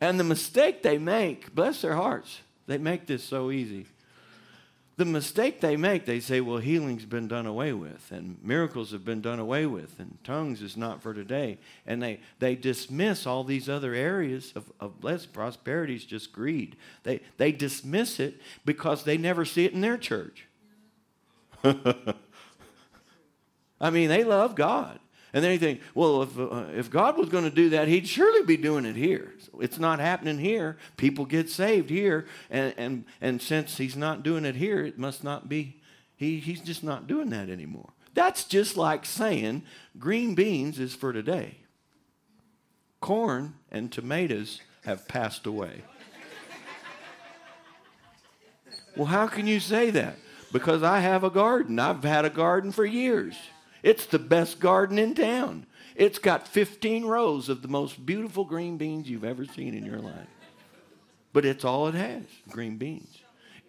[0.00, 3.86] And the mistake they make, bless their hearts, they make this so easy.
[4.96, 9.04] The mistake they make, they say, well, healing's been done away with, and miracles have
[9.04, 11.58] been done away with, and tongues is not for today.
[11.86, 16.76] And they, they dismiss all these other areas of, of blessed prosperity is just greed.
[17.02, 20.46] They, they dismiss it because they never see it in their church.
[21.62, 22.14] I
[23.90, 24.98] mean, they love God.
[25.36, 28.08] And then you think, well, if, uh, if God was going to do that, he'd
[28.08, 29.34] surely be doing it here.
[29.40, 30.78] So it's not happening here.
[30.96, 32.24] People get saved here.
[32.48, 35.76] And, and, and since he's not doing it here, it must not be,
[36.16, 37.90] he, he's just not doing that anymore.
[38.14, 39.64] That's just like saying
[39.98, 41.58] green beans is for today.
[43.00, 45.82] Corn and tomatoes have passed away.
[48.96, 50.16] well, how can you say that?
[50.50, 51.78] Because I have a garden.
[51.78, 53.36] I've had a garden for years.
[53.82, 55.66] It's the best garden in town.
[55.94, 59.98] It's got 15 rows of the most beautiful green beans you've ever seen in your
[59.98, 60.28] life.
[61.32, 63.18] but it's all it has green beans.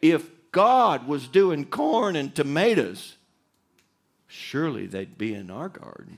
[0.02, 3.16] If God was doing corn and tomatoes,
[4.28, 6.18] surely they'd be in our garden.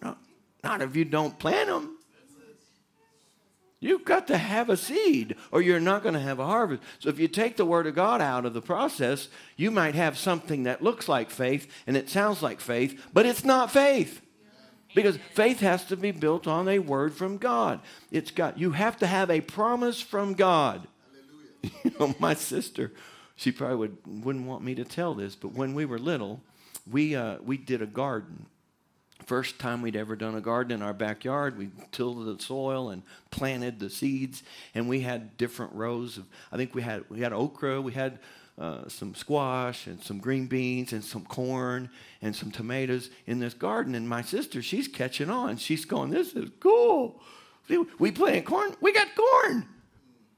[0.00, 0.18] Not,
[0.62, 1.97] not if you don't plant them.
[3.80, 6.82] You've got to have a seed or you're not going to have a harvest.
[6.98, 10.18] So if you take the Word of God out of the process, you might have
[10.18, 14.20] something that looks like faith and it sounds like faith, but it's not faith.
[14.94, 17.80] Because faith has to be built on a word from God.
[18.10, 20.86] It's got you have to have a promise from God.
[21.84, 22.92] You know, my sister,
[23.34, 26.40] she probably would, wouldn't want me to tell this, but when we were little,
[26.88, 28.46] we, uh, we did a garden
[29.28, 33.02] First time we'd ever done a garden in our backyard, we tilled the soil and
[33.30, 34.42] planted the seeds,
[34.74, 36.24] and we had different rows of.
[36.50, 38.20] I think we had we had okra, we had
[38.56, 41.90] uh, some squash and some green beans and some corn
[42.22, 43.94] and some tomatoes in this garden.
[43.94, 45.58] And my sister, she's catching on.
[45.58, 47.20] She's going, "This is cool.
[47.98, 49.68] We plant corn, we got corn.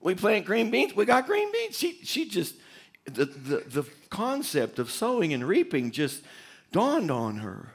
[0.01, 2.57] We plant green beans, we got green beans." She she just
[3.05, 6.25] the the, the concept of sowing and reaping just
[6.73, 7.75] dawned on her.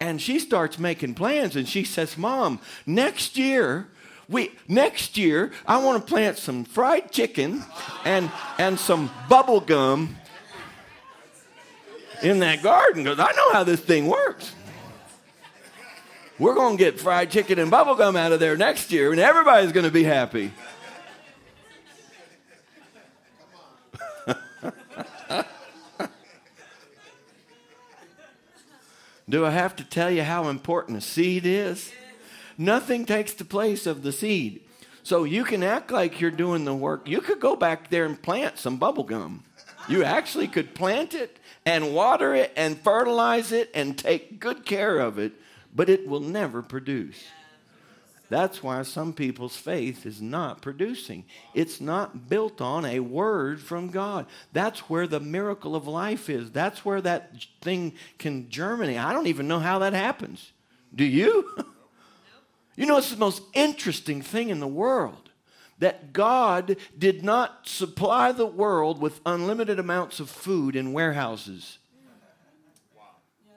[0.00, 3.88] And she starts making plans and she says, Mom, next year,
[4.28, 7.64] we next year I want to plant some fried chicken
[8.04, 10.16] and and some bubble gum
[12.22, 14.54] in that garden because I know how this thing works.
[16.38, 19.20] We're going to get fried chicken and bubble gum out of there next year, and
[19.20, 20.52] everybody's going to be happy.
[29.28, 31.92] Do I have to tell you how important a seed is?
[32.56, 34.62] Nothing takes the place of the seed.
[35.02, 37.06] So you can act like you're doing the work.
[37.08, 39.44] You could go back there and plant some bubble gum.
[39.88, 44.98] You actually could plant it and water it and fertilize it and take good care
[44.98, 45.32] of it,
[45.74, 47.22] but it will never produce.
[48.30, 51.24] That's why some people's faith is not producing.
[51.54, 54.26] It's not built on a word from God.
[54.52, 56.50] That's where the miracle of life is.
[56.50, 58.98] That's where that thing can germinate.
[58.98, 60.52] I don't even know how that happens.
[60.94, 61.48] Do you?
[62.76, 65.30] you know, it's the most interesting thing in the world
[65.78, 71.78] that God did not supply the world with unlimited amounts of food in warehouses.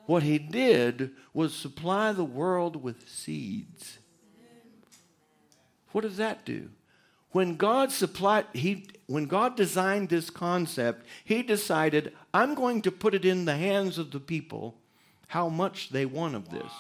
[0.06, 4.00] What he did was supply the world with seeds.
[5.92, 6.70] What does that do?
[7.32, 13.14] When God supplied, he, when God designed this concept, He decided, I'm going to put
[13.14, 14.76] it in the hands of the people
[15.28, 16.72] how much they want of this.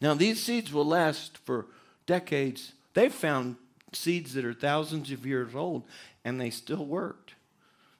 [0.00, 1.66] Now, these seeds will last for
[2.06, 2.72] decades.
[2.94, 3.56] They've found
[3.92, 5.84] seeds that are thousands of years old,
[6.24, 7.34] and they still worked.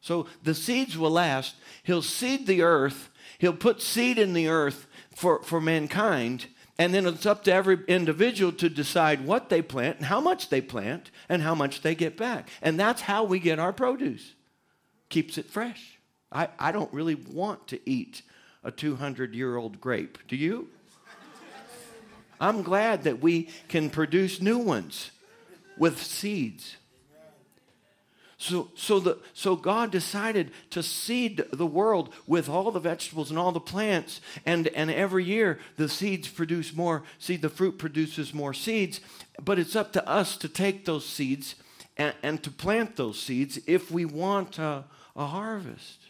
[0.00, 1.54] So the seeds will last.
[1.82, 6.46] He'll seed the earth, He'll put seed in the earth for, for mankind,
[6.78, 10.48] and then it's up to every individual to decide what they plant and how much
[10.48, 12.48] they plant and how much they get back.
[12.62, 14.34] And that's how we get our produce.
[15.08, 15.98] Keeps it fresh.
[16.32, 18.22] I, I don't really want to eat
[18.64, 20.18] a 200 year old grape.
[20.26, 20.68] Do you?
[22.40, 25.12] I'm glad that we can produce new ones
[25.78, 26.76] with seeds.
[28.44, 33.38] So, so, the, so God decided to seed the world with all the vegetables and
[33.38, 34.20] all the plants.
[34.44, 39.00] And, and every year the seeds produce more seed, the fruit produces more seeds.
[39.42, 41.54] But it's up to us to take those seeds
[41.96, 44.84] and, and to plant those seeds if we want a,
[45.16, 46.00] a harvest.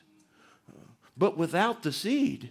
[1.16, 2.50] But without the seed,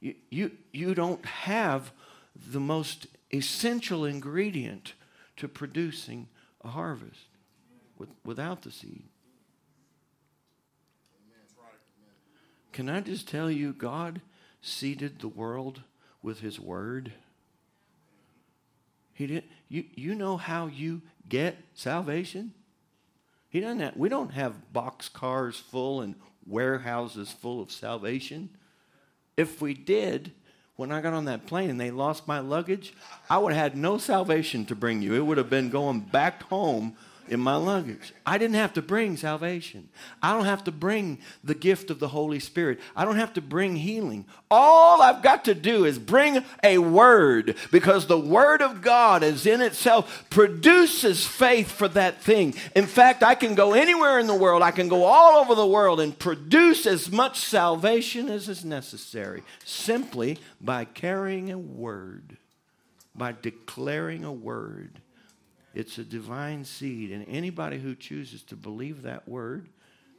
[0.00, 1.92] you, you, you don't have
[2.34, 4.94] the most essential ingredient
[5.36, 6.26] to producing
[6.64, 7.26] a harvest
[7.96, 9.04] with, without the seed.
[12.72, 14.20] Can I just tell you, God
[14.62, 15.82] seeded the world
[16.22, 17.12] with His Word?
[19.12, 19.44] He did.
[19.68, 22.52] You, you know how you get salvation?
[23.48, 26.14] He doesn't have, we don't have box cars full and
[26.46, 28.50] warehouses full of salvation.
[29.36, 30.32] If we did,
[30.76, 32.94] when I got on that plane and they lost my luggage,
[33.28, 35.14] I would have had no salvation to bring you.
[35.14, 36.96] It would have been going back home
[37.28, 38.12] in my luggage.
[38.26, 39.88] I didn't have to bring salvation.
[40.22, 42.80] I don't have to bring the gift of the Holy Spirit.
[42.96, 44.26] I don't have to bring healing.
[44.50, 49.46] All I've got to do is bring a word because the word of God is
[49.46, 52.54] in itself produces faith for that thing.
[52.74, 55.66] In fact, I can go anywhere in the world, I can go all over the
[55.66, 62.36] world and produce as much salvation as is necessary simply by carrying a word,
[63.14, 65.00] by declaring a word.
[65.74, 69.68] It's a divine seed, and anybody who chooses to believe that word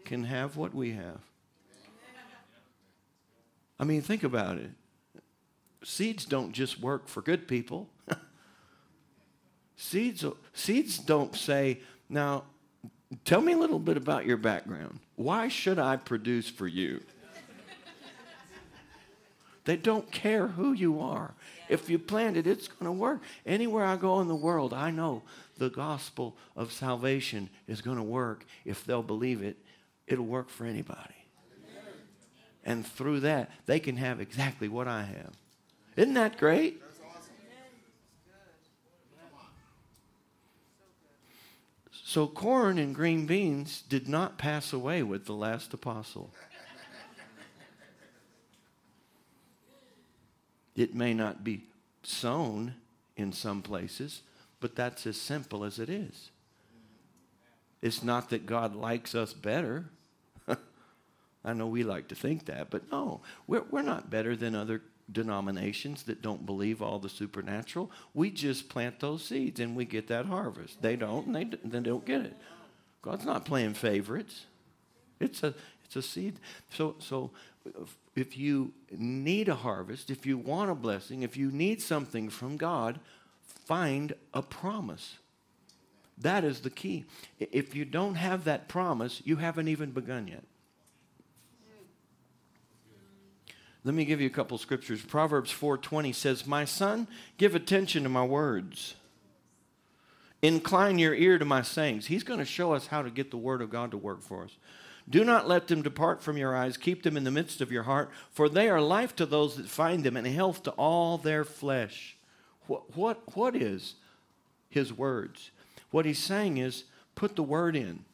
[0.06, 1.20] can have what we have.
[3.80, 4.72] I mean, think about it.
[5.84, 7.90] Seeds don't just work for good people.
[9.76, 10.24] Seeds,
[10.54, 12.44] seeds don't say, now,
[13.26, 15.00] tell me a little bit about your background.
[15.16, 17.02] Why should I produce for you?
[19.64, 21.36] They don't care who you are.
[21.72, 23.22] If you plant it, it's going to work.
[23.46, 25.24] Anywhere I go in the world, I know
[25.58, 28.46] the gospel of salvation is going to work.
[28.66, 29.56] If they'll believe it,
[30.06, 31.16] it'll work for anybody.
[32.66, 35.32] And through that, they can have exactly what I have.
[35.96, 36.82] Isn't that great?
[42.04, 46.34] So, corn and green beans did not pass away with the last apostle.
[50.76, 51.66] It may not be
[52.04, 52.76] sown
[53.16, 54.22] in some places,
[54.60, 56.32] but that's as simple as it is.
[57.82, 59.86] It's not that God likes us better.
[61.46, 64.82] I know we like to think that, but no, we're, we're not better than other
[65.12, 67.92] denominations that don't believe all the supernatural.
[68.14, 70.82] We just plant those seeds and we get that harvest.
[70.82, 72.38] They don't, and they, they don't get it.
[73.02, 74.46] God's not playing favorites.
[75.20, 75.54] It's a,
[75.84, 76.36] it's a seed.
[76.70, 77.32] So, so
[78.16, 82.58] if you need a harvest, if you want a blessing, if you need something from
[82.58, 83.00] God,
[83.44, 85.18] find a promise.
[86.18, 87.06] That is the key.
[87.40, 90.44] If you don't have that promise, you haven't even begun yet.
[93.84, 95.02] Let me give you a couple scriptures.
[95.02, 97.08] Proverbs 4:20 says, "My son,
[97.38, 98.94] give attention to my words.
[100.44, 103.38] Incline your ear to my sayings." He's going to show us how to get the
[103.38, 104.58] word of God to work for us.
[105.12, 106.78] Do not let them depart from your eyes.
[106.78, 109.68] Keep them in the midst of your heart, for they are life to those that
[109.68, 112.16] find them and health to all their flesh.
[112.68, 113.96] What, what, what is
[114.70, 115.52] his words?
[115.92, 118.06] What he's saying is put the word in.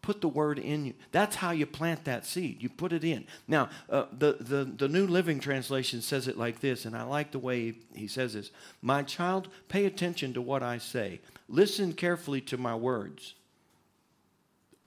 [0.00, 0.94] Put the word in you.
[1.12, 2.62] That's how you plant that seed.
[2.62, 3.26] You put it in.
[3.46, 7.30] Now, uh, the, the, the New Living Translation says it like this, and I like
[7.30, 11.20] the way he, he says this My child, pay attention to what I say.
[11.46, 13.34] Listen carefully to my words.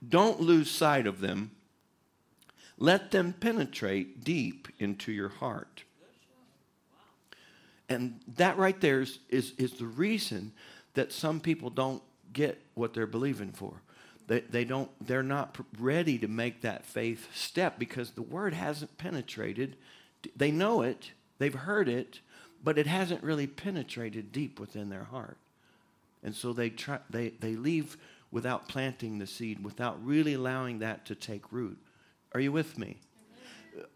[0.08, 1.52] Don't lose sight of them.
[2.78, 5.84] Let them penetrate deep into your heart.
[7.88, 10.54] And that right there is, is, is the reason
[10.94, 12.02] that some people don't
[12.34, 13.74] get what they're believing for.
[14.28, 18.98] They, they don't, they're not ready to make that faith step because the word hasn't
[18.98, 19.76] penetrated.
[20.36, 22.22] They know it, they've heard it,
[22.64, 25.38] but it hasn't really penetrated deep within their heart.
[26.24, 27.98] And so they, try, they, they leave
[28.32, 31.78] without planting the seed, without really allowing that to take root.
[32.34, 32.98] Are you with me?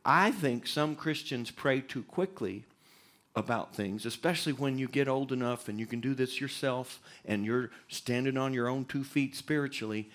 [0.03, 2.65] I think some Christians pray too quickly
[3.36, 7.45] about things, especially when you get old enough and you can do this yourself and
[7.45, 10.09] you're standing on your own two feet spiritually.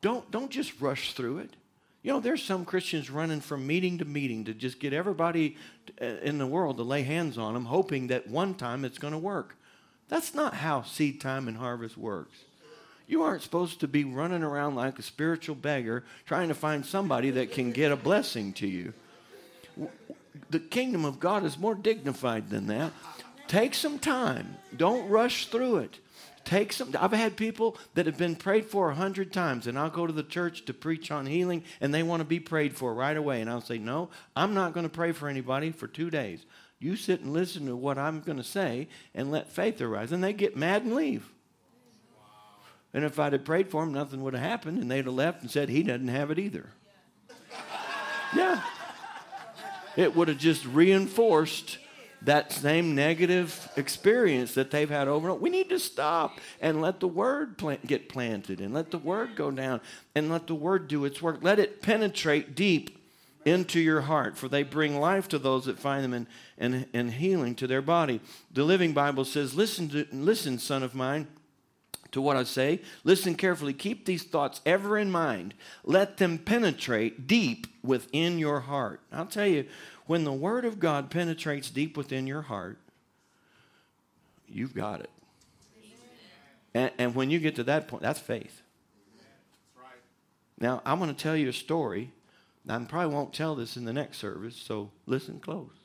[0.00, 1.54] Don't, don't just rush through it.
[2.02, 5.56] You know, there's some Christians running from meeting to meeting to just get everybody
[5.98, 9.18] in the world to lay hands on them, hoping that one time it's going to
[9.18, 9.56] work.
[10.08, 12.36] That's not how seed time and harvest works.
[13.06, 17.30] You aren't supposed to be running around like a spiritual beggar trying to find somebody
[17.32, 18.94] that can get a blessing to you.
[20.50, 22.92] The kingdom of God is more dignified than that.
[23.46, 24.56] Take some time.
[24.74, 25.98] Don't rush through it.
[26.44, 26.94] Take some.
[26.98, 30.12] I've had people that have been prayed for a hundred times, and I'll go to
[30.12, 33.40] the church to preach on healing, and they want to be prayed for right away.
[33.40, 36.44] And I'll say, No, I'm not going to pray for anybody for two days.
[36.78, 40.12] You sit and listen to what I'm going to say and let faith arise.
[40.12, 41.30] And they get mad and leave.
[42.94, 45.42] And if I'd have prayed for him, nothing would have happened, and they'd have left
[45.42, 46.70] and said, He doesn't have it either.
[48.34, 48.62] Yeah.
[49.96, 51.78] It would have just reinforced
[52.22, 55.42] that same negative experience that they've had over and over.
[55.42, 59.36] We need to stop and let the word plant, get planted and let the word
[59.36, 59.80] go down
[60.14, 61.38] and let the word do its work.
[61.42, 62.98] Let it penetrate deep
[63.44, 66.26] into your heart, for they bring life to those that find them and,
[66.56, 68.20] and, and healing to their body.
[68.52, 71.26] The Living Bible says, Listen, to, listen, son of mine
[72.14, 72.80] to what I say.
[73.02, 73.74] Listen carefully.
[73.74, 75.52] Keep these thoughts ever in mind.
[75.84, 79.00] Let them penetrate deep within your heart.
[79.12, 79.66] I'll tell you,
[80.06, 82.78] when the Word of God penetrates deep within your heart,
[84.48, 85.10] you've got it.
[86.72, 88.62] And, and when you get to that point, that's faith.
[90.58, 92.12] Now, I'm going to tell you a story.
[92.68, 95.83] I probably won't tell this in the next service, so listen close.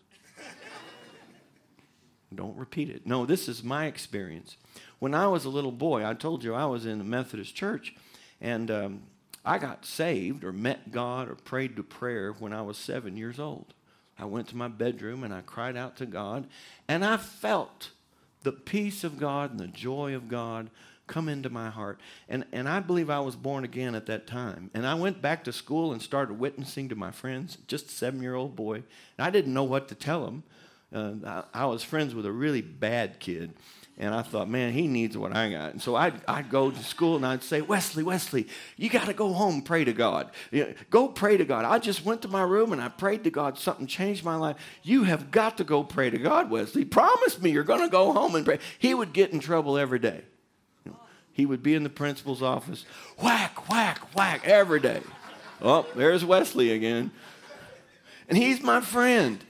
[2.34, 3.07] Don't repeat it.
[3.07, 4.57] No, this is my experience.
[4.99, 7.95] When I was a little boy, I told you I was in a Methodist church,
[8.39, 9.01] and um,
[9.43, 13.39] I got saved or met God or prayed to prayer when I was seven years
[13.39, 13.73] old.
[14.17, 16.47] I went to my bedroom and I cried out to God,
[16.88, 17.91] and I felt
[18.43, 20.69] the peace of God and the joy of God
[21.07, 21.99] come into my heart.
[22.30, 24.69] And, and I believe I was born again at that time.
[24.73, 28.21] And I went back to school and started witnessing to my friends, just a seven
[28.21, 28.75] year old boy.
[28.75, 28.86] And
[29.27, 30.43] I didn't know what to tell them.
[30.93, 33.53] Uh, I, I was friends with a really bad kid
[34.01, 35.73] And I thought, man, he needs what I got.
[35.73, 39.13] And so I'd, I'd go to school and I'd say, Wesley, Wesley, you got to
[39.13, 40.31] go home pray to God.
[40.51, 41.65] You know, go pray to God.
[41.65, 43.57] I just went to my room and I prayed to God.
[43.57, 44.55] Something changed my life.
[44.83, 46.85] You have got to go pray to God, Wesley.
[46.85, 48.59] Promise me you're going to go home and pray.
[48.79, 50.21] He would get in trouble every day.
[50.85, 50.99] You know,
[51.33, 52.85] he would be in the principal's office,
[53.21, 55.01] whack, whack, whack, every day.
[55.61, 57.11] Oh, there's Wesley again.
[58.29, 59.43] And he's my friend.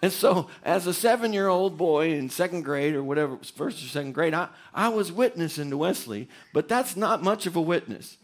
[0.00, 3.88] And so, as a seven year old boy in second grade or whatever, first or
[3.88, 8.16] second grade, I, I was witnessing to Wesley, but that's not much of a witness.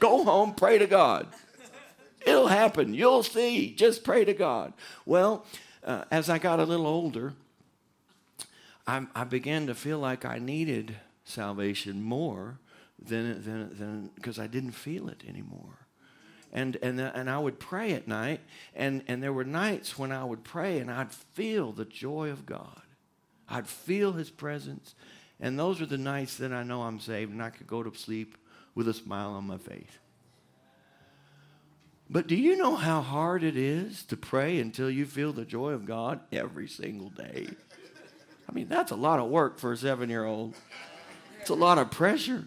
[0.00, 1.26] Go home, pray to God.
[2.26, 2.94] It'll happen.
[2.94, 3.74] You'll see.
[3.74, 4.72] Just pray to God.
[5.04, 5.44] Well,
[5.84, 7.34] uh, as I got a little older,
[8.86, 12.58] I, I began to feel like I needed salvation more
[12.98, 15.87] than than than because I didn't feel it anymore
[16.52, 18.40] and and uh, and I would pray at night,
[18.74, 22.46] and and there were nights when I would pray and I'd feel the joy of
[22.46, 22.82] God,
[23.48, 24.94] I'd feel His presence,
[25.40, 27.98] and those are the nights that I know I'm saved, and I could go to
[27.98, 28.36] sleep
[28.74, 29.98] with a smile on my face.
[32.10, 35.72] But do you know how hard it is to pray until you feel the joy
[35.72, 37.48] of God every single day?
[38.48, 40.54] I mean, that's a lot of work for a seven year old.
[41.40, 42.44] It's a lot of pressure.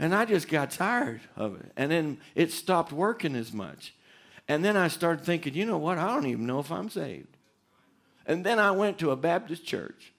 [0.00, 1.72] And I just got tired of it.
[1.76, 3.94] And then it stopped working as much.
[4.48, 5.98] And then I started thinking, you know what?
[5.98, 7.36] I don't even know if I'm saved.
[8.26, 10.14] And then I went to a Baptist church.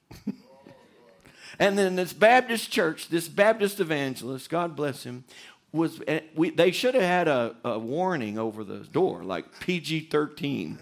[1.59, 5.23] and then this Baptist church, this Baptist evangelist, God bless him,
[5.71, 10.09] was eh, we, they should have had a, a warning over the door, like PG
[10.11, 10.77] 13.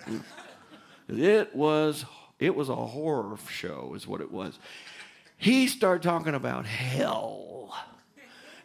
[1.08, 2.04] it was
[2.38, 4.60] it was a horror show, is what it was.
[5.38, 7.74] He started talking about hell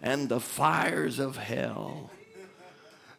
[0.04, 2.10] and the fires of hell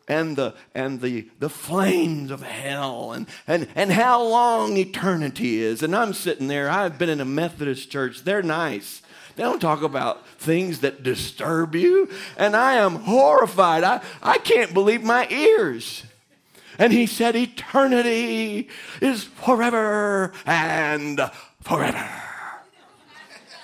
[0.07, 5.81] and the and the the flames of hell and and and how long eternity is.
[5.81, 9.01] And i'm sitting there i've been in a methodist church they're nice.
[9.36, 12.07] They don't talk about things that disturb you
[12.38, 13.83] and i am horrified.
[13.83, 16.03] I i can't believe my ears.
[16.77, 18.69] And he said eternity
[19.01, 21.19] is forever and
[21.61, 22.24] forever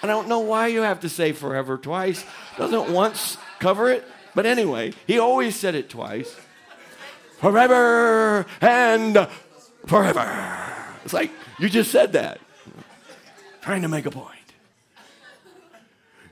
[0.04, 2.26] I don't know why you have to say forever twice.
[2.58, 4.04] Doesn't once cover it?
[4.34, 6.36] But anyway, he always said it twice.
[7.38, 9.28] Forever and
[9.86, 10.74] forever.
[11.04, 12.40] It's like you just said that.
[13.62, 14.38] Trying to make a point.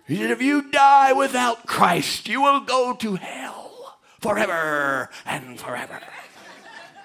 [0.08, 6.00] He said, if you die without Christ, you will go to hell forever and forever.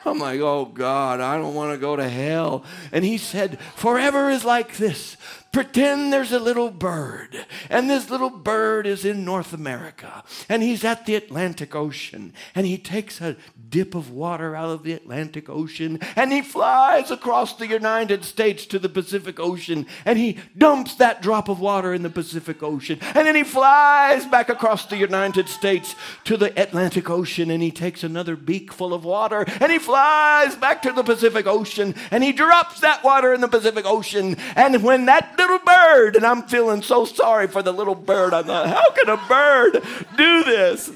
[0.07, 2.65] I'm like, oh God, I don't want to go to hell.
[2.93, 5.17] And he said, forever is like this.
[5.55, 10.83] Pretend there's a little bird, and this little bird is in North America, and he's
[10.83, 13.37] at the Atlantic Ocean, and he takes a
[13.69, 18.67] dip of water out of the Atlantic Ocean, and he flies across the United States
[18.67, 22.99] to the Pacific Ocean, and he dumps that drop of water in the Pacific Ocean,
[23.15, 25.95] and then he flies back across the United States
[26.25, 30.57] to the Atlantic Ocean, and he takes another beak full of water, and he flies
[30.57, 34.83] back to the Pacific Ocean, and he drops that water in the Pacific Ocean, and
[34.83, 38.33] when that little bird, and I'm feeling so sorry for the little bird.
[38.33, 39.83] I thought, how can a bird
[40.17, 40.91] do this?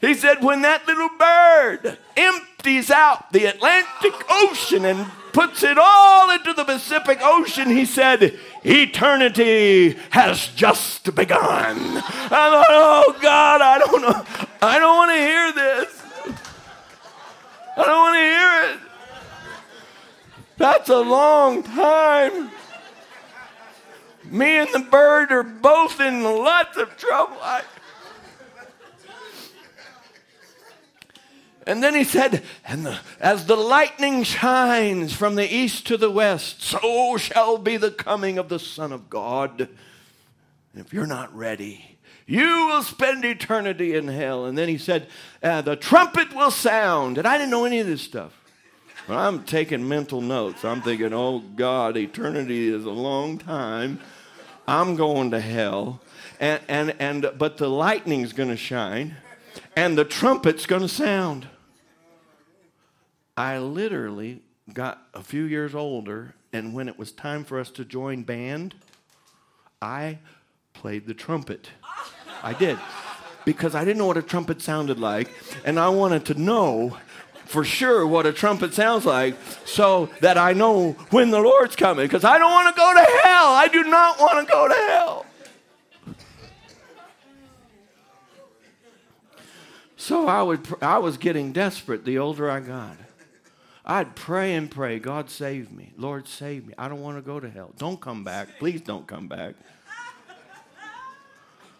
[0.00, 6.30] He said, when that little bird empties out the Atlantic Ocean and puts it all
[6.30, 11.76] into the Pacific Ocean, he said, eternity has just begun.
[11.96, 14.24] I thought, oh God, I don't know.
[14.62, 16.02] I don't want to hear this.
[17.76, 18.80] I don't want to hear it.
[20.58, 22.50] That's a long time.
[24.30, 27.36] Me and the bird are both in lots of trouble.
[27.42, 27.62] I...
[31.66, 36.10] And then he said, and the, as the lightning shines from the east to the
[36.10, 39.60] west, so shall be the coming of the Son of God.
[39.60, 44.46] And if you're not ready, you will spend eternity in hell.
[44.46, 45.08] And then he said,
[45.42, 47.18] uh, the trumpet will sound.
[47.18, 48.32] And I didn't know any of this stuff.
[49.06, 50.64] But I'm taking mental notes.
[50.64, 54.00] I'm thinking, oh God, eternity is a long time.
[54.68, 56.00] I'm going to hell.
[56.38, 59.16] And, and, and, but the lightning's going to shine
[59.76, 61.46] and the trumpet's going to sound.
[63.36, 64.42] I literally
[64.72, 68.74] got a few years older, and when it was time for us to join band,
[69.80, 70.18] I
[70.74, 71.70] played the trumpet.
[72.42, 72.78] I did.
[73.44, 75.30] Because I didn't know what a trumpet sounded like,
[75.64, 76.98] and I wanted to know
[77.48, 79.34] for sure what a trumpet sounds like
[79.64, 83.00] so that I know when the Lord's coming because I don't want to go to
[83.22, 83.48] hell.
[83.48, 85.26] I do not want to go to hell.
[89.96, 92.96] So I would I was getting desperate the older I got.
[93.84, 95.94] I'd pray and pray, God save me.
[95.96, 96.74] Lord, save me.
[96.76, 97.72] I don't want to go to hell.
[97.78, 98.58] Don't come back.
[98.58, 99.54] Please don't come back.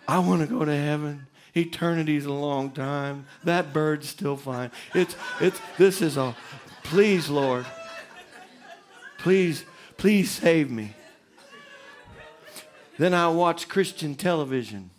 [0.07, 1.27] I want to go to heaven.
[1.59, 3.27] Eternity's a long time.
[3.45, 4.71] That bird's still fine.
[4.95, 6.37] It's it's this is a
[6.85, 7.67] please, Lord.
[9.19, 9.65] Please,
[9.97, 10.95] please save me.
[12.99, 14.91] Then I watched Christian television.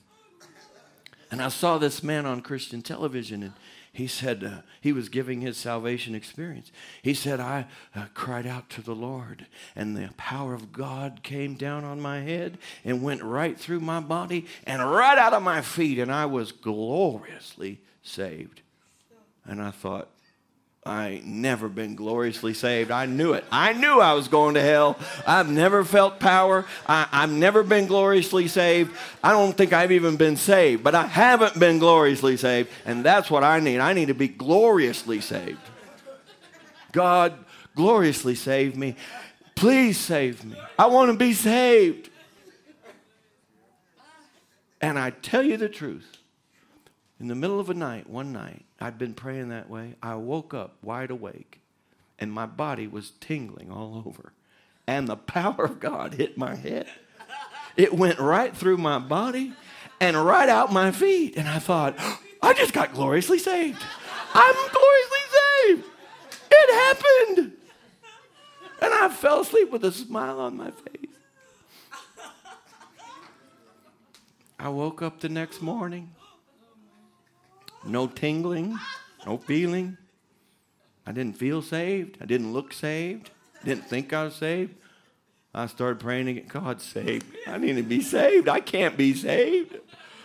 [1.32, 3.54] And I saw this man on Christian television, and
[3.92, 6.72] he said uh, he was giving his salvation experience.
[7.02, 7.66] He said, I
[7.96, 12.22] uh, cried out to the Lord, and the power of God came down on my
[12.22, 16.26] head and went right through my body and right out of my feet, and I
[16.26, 18.62] was gloriously saved.
[19.46, 20.10] And I thought,
[20.86, 22.90] I never been gloriously saved.
[22.90, 23.44] I knew it.
[23.52, 24.98] I knew I was going to hell.
[25.28, 26.66] I've never felt power.
[26.88, 28.96] I, have never been gloriously saved.
[29.22, 32.70] I don't think I've even been saved, but I haven't been gloriously saved.
[32.86, 33.80] And that's what I need.
[33.80, 35.60] I need to be gloriously saved.
[36.92, 37.34] God,
[37.76, 38.96] gloriously save me.
[39.56, 40.56] Please save me.
[40.78, 42.10] I want to be saved.
[44.82, 46.18] And I tell you the truth
[47.20, 49.96] in the middle of a night, one night, I'd been praying that way.
[50.02, 51.60] I woke up wide awake,
[52.18, 54.34] and my body was tingling all over.
[54.88, 56.88] And the power of God hit my head.
[57.76, 59.54] It went right through my body
[60.00, 61.36] and right out my feet.
[61.38, 61.96] And I thought,
[62.42, 63.82] I just got gloriously saved.
[64.34, 65.84] I'm gloriously saved.
[66.52, 67.54] It happened.
[68.82, 70.96] And I fell asleep with a smile on my face.
[74.58, 76.12] I woke up the next morning
[77.86, 78.78] no tingling,
[79.26, 79.98] no feeling.
[81.06, 82.18] I didn't feel saved.
[82.22, 83.32] I didn't look saved.
[83.64, 84.76] Didn't think I was saved.
[85.54, 87.26] I started praying to get God saved.
[87.48, 88.48] I need to be saved.
[88.48, 89.76] I can't be saved.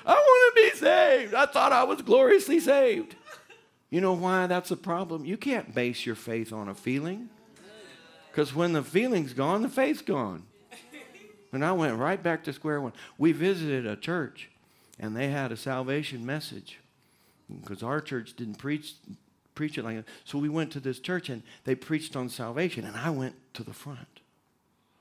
[0.05, 1.35] I want to be saved.
[1.35, 3.17] I thought I was gloriously saved.
[3.89, 5.25] You know why that's a problem?
[5.25, 7.31] You can't base your faith on a feeling.
[8.31, 10.43] Because when the feeling's gone, the faith's gone.
[11.53, 12.93] And I went right back to square one.
[13.17, 14.51] We visited a church,
[14.99, 16.81] and they had a salvation message
[17.61, 18.95] because our church didn't preach
[19.55, 20.09] preach it like that.
[20.25, 23.63] So we went to this church and they preached on salvation, and I went to
[23.63, 24.21] the front.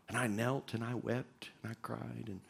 [0.08, 2.42] And I knelt and I wept and I cried and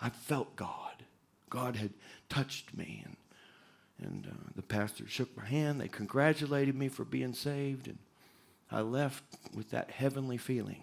[0.00, 1.04] I felt God.
[1.50, 1.90] God had
[2.28, 3.16] touched me and
[4.02, 5.80] and uh, the pastor shook my hand.
[5.80, 7.98] They congratulated me for being saved, and
[8.70, 9.22] I left
[9.54, 10.82] with that heavenly feeling.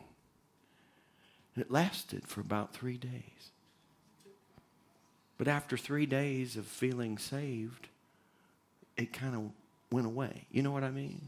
[1.56, 3.52] And it lasted for about three days.
[5.38, 7.88] But after three days of feeling saved,
[8.98, 9.44] it kind of
[9.92, 10.48] went away.
[10.52, 11.22] You know what I mean?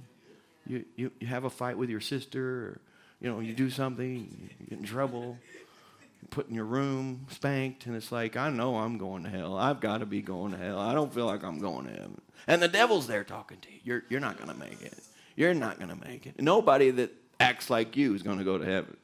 [0.68, 2.82] You, you, you have a fight with your sister, or,
[3.20, 5.38] you know, you do something, you get in trouble,
[6.32, 9.56] put in your room, spanked, and it's like, I know I'm going to hell.
[9.58, 10.80] I've got to be going to hell.
[10.80, 12.22] I don't feel like I'm going to heaven.
[12.48, 13.80] And the devil's there talking to you.
[13.84, 14.98] You're, you're not going to make it.
[15.36, 16.42] You're not going to make it.
[16.42, 18.98] Nobody that acts like you is going to go to heaven.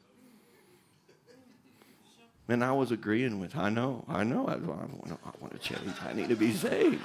[2.48, 5.94] And I was agreeing with, I know, I know, I, I, I want to change.
[6.06, 7.02] I need to be saved.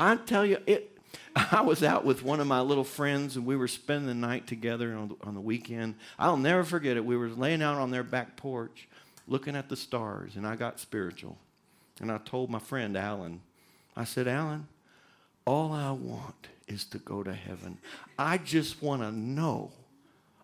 [0.00, 0.96] I tell you, it.
[1.36, 4.46] I was out with one of my little friends, and we were spending the night
[4.46, 5.96] together on the, on the weekend.
[6.18, 7.04] I'll never forget it.
[7.04, 8.88] We were laying out on their back porch,
[9.28, 11.36] looking at the stars, and I got spiritual.
[12.00, 13.42] And I told my friend Alan,
[13.94, 14.68] I said, Alan,
[15.44, 17.76] all I want is to go to heaven.
[18.18, 19.70] I just want to know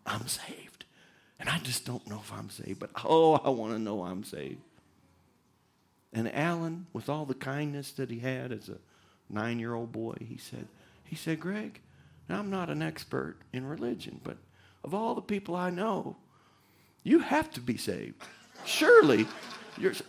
[0.04, 0.84] I'm saved.
[1.40, 4.22] And I just don't know if I'm saved, but oh, I want to know I'm
[4.22, 4.61] saved.
[6.12, 8.78] And Alan, with all the kindness that he had as a
[9.29, 10.68] nine year old boy, he said,
[11.05, 11.81] he said, Greg,
[12.29, 14.37] now I'm not an expert in religion, but
[14.85, 16.16] of all the people I know,
[17.03, 18.22] you have to be saved.
[18.64, 19.27] Surely,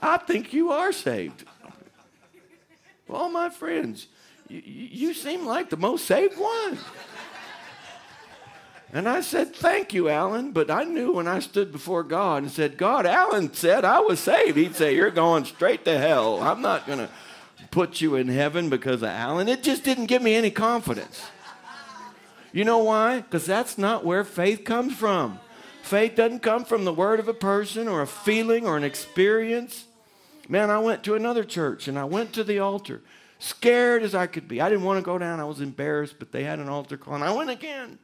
[0.02, 1.46] I think you are saved.
[3.10, 4.08] All my friends,
[4.48, 6.78] you, you seem like the most saved one.
[8.94, 10.52] And I said, Thank you, Alan.
[10.52, 14.20] But I knew when I stood before God and said, God, Alan said I was
[14.20, 14.58] saved.
[14.58, 16.42] He'd say, You're going straight to hell.
[16.42, 17.10] I'm not going to
[17.78, 19.48] put you in heaven because of Alan.
[19.48, 21.28] It just didn't give me any confidence.
[22.52, 23.22] You know why?
[23.22, 25.40] Because that's not where faith comes from.
[25.84, 29.86] Faith doesn't come from the word of a person or a feeling or an experience.
[30.50, 33.04] Man, I went to another church and I went to the altar,
[33.38, 34.60] scared as I could be.
[34.60, 35.40] I didn't want to go down.
[35.40, 38.00] I was embarrassed, but they had an altar call, and I went again.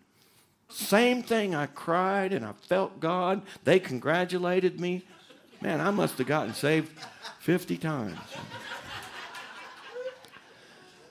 [0.69, 1.55] Same thing.
[1.55, 3.41] I cried and I felt God.
[3.63, 5.01] They congratulated me.
[5.61, 6.91] Man, I must have gotten saved
[7.39, 8.19] 50 times.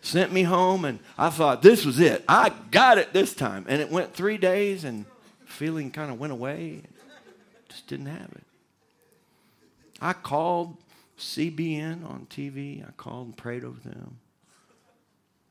[0.05, 2.25] Sent me home, and I thought, this was it.
[2.29, 3.65] I got it this time.
[3.69, 5.07] And it went three days, and
[5.47, 6.83] feeling kind of went away.
[7.69, 8.43] Just didn't have it.
[10.01, 10.77] I called
[11.19, 12.87] CBN on TV.
[12.87, 14.19] I called and prayed over them.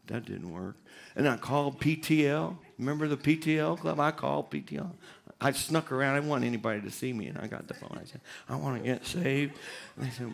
[0.07, 0.75] That didn't work.
[1.15, 2.57] And I called PTL.
[2.77, 4.01] Remember the PTL club?
[4.01, 4.91] I called PTL.
[5.39, 6.15] I snuck around.
[6.15, 7.97] I didn't want anybody to see me, and I got the phone.
[7.99, 9.57] I said, I want to get saved.
[9.95, 10.29] And they said,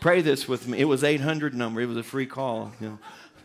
[0.00, 0.78] pray this with me.
[0.78, 1.80] It was 800 number.
[1.80, 2.72] It was a free call.
[2.80, 2.98] You know.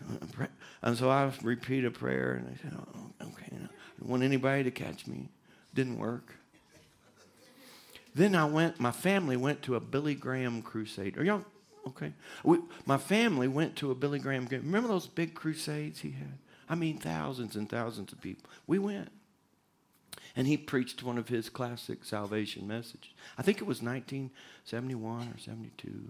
[0.82, 3.52] And so I repeat a prayer, and I said, oh, okay.
[3.52, 3.68] I
[4.00, 5.28] don't want anybody to catch me.
[5.74, 6.36] Didn't work.
[8.16, 11.18] Then I went, my family went to a Billy Graham crusade.
[11.18, 11.46] Are y'all
[11.88, 12.14] okay?
[12.44, 14.48] We, my family went to a Billy Graham.
[14.50, 16.38] Remember those big crusades he had?
[16.68, 18.50] I mean, thousands and thousands of people.
[18.68, 19.10] We went.
[20.36, 23.12] And he preached one of his classic salvation messages.
[23.38, 26.10] I think it was 1971 or 72.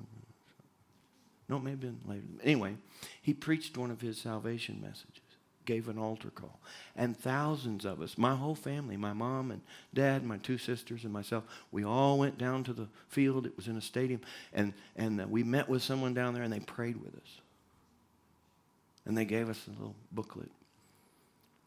[1.50, 2.24] No, it may have been later.
[2.44, 2.76] Anyway,
[3.22, 5.22] he preached one of his salvation messages
[5.70, 6.60] gave an altar call.
[6.96, 9.62] And thousands of us, my whole family, my mom and
[9.94, 13.46] dad, my two sisters, and myself, we all went down to the field.
[13.46, 14.22] It was in a stadium.
[14.52, 17.42] And, and uh, we met with someone down there, and they prayed with us.
[19.06, 20.50] And they gave us a little booklet.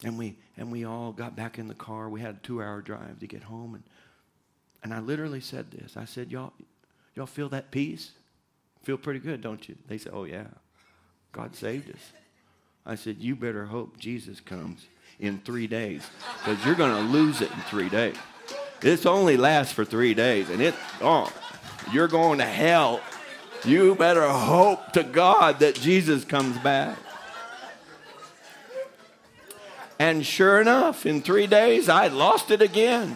[0.03, 2.09] And we, and we all got back in the car.
[2.09, 3.75] We had a two hour drive to get home.
[3.75, 3.83] And,
[4.83, 6.51] and I literally said this I said, y'all,
[7.15, 8.11] y'all feel that peace?
[8.83, 9.75] Feel pretty good, don't you?
[9.87, 10.47] They said, Oh, yeah.
[11.31, 12.11] God saved us.
[12.85, 14.85] I said, You better hope Jesus comes
[15.19, 16.05] in three days
[16.39, 18.15] because you're going to lose it in three days.
[18.81, 21.31] This only lasts for three days and it, oh,
[21.91, 23.01] you're going to hell.
[23.63, 26.97] You better hope to God that Jesus comes back.
[29.99, 33.15] And sure enough, in three days, I lost it again.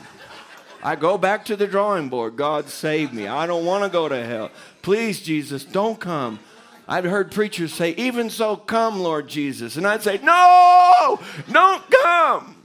[0.83, 2.35] I go back to the drawing board.
[2.35, 3.27] God save me.
[3.27, 4.51] I don't want to go to hell.
[4.81, 6.39] Please, Jesus, don't come.
[6.87, 9.75] I've heard preachers say, Even so, come, Lord Jesus.
[9.75, 11.19] And I'd say, No,
[11.51, 12.55] don't come.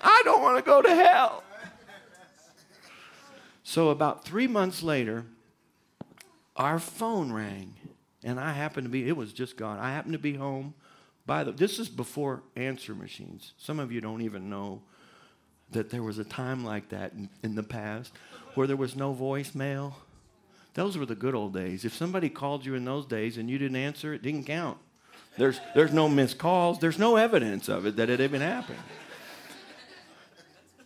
[0.00, 1.42] I don't want to go to hell.
[3.64, 5.24] So, about three months later,
[6.56, 7.74] our phone rang.
[8.24, 9.78] And I happened to be, it was just gone.
[9.78, 10.74] I happened to be home.
[11.26, 13.52] By the, this is before answer machines.
[13.58, 14.82] Some of you don't even know
[15.72, 18.12] that there was a time like that in, in the past
[18.54, 19.94] where there was no voicemail
[20.78, 21.84] those were the good old days.
[21.84, 24.78] If somebody called you in those days and you didn't answer, it didn't count.
[25.36, 26.78] There's, there's no missed calls.
[26.78, 28.78] There's no evidence of it that it even happened.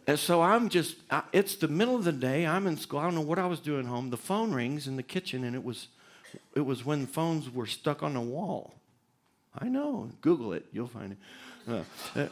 [0.07, 2.47] And so I'm just, I, it's the middle of the day.
[2.47, 3.01] I'm in school.
[3.01, 4.09] I don't know what I was doing home.
[4.09, 5.89] The phone rings in the kitchen, and it was,
[6.57, 8.73] it was when phones were stuck on the wall.
[9.59, 10.11] I know.
[10.23, 10.65] Google it.
[10.73, 11.17] You'll find
[11.69, 11.87] it.
[12.17, 12.25] Uh,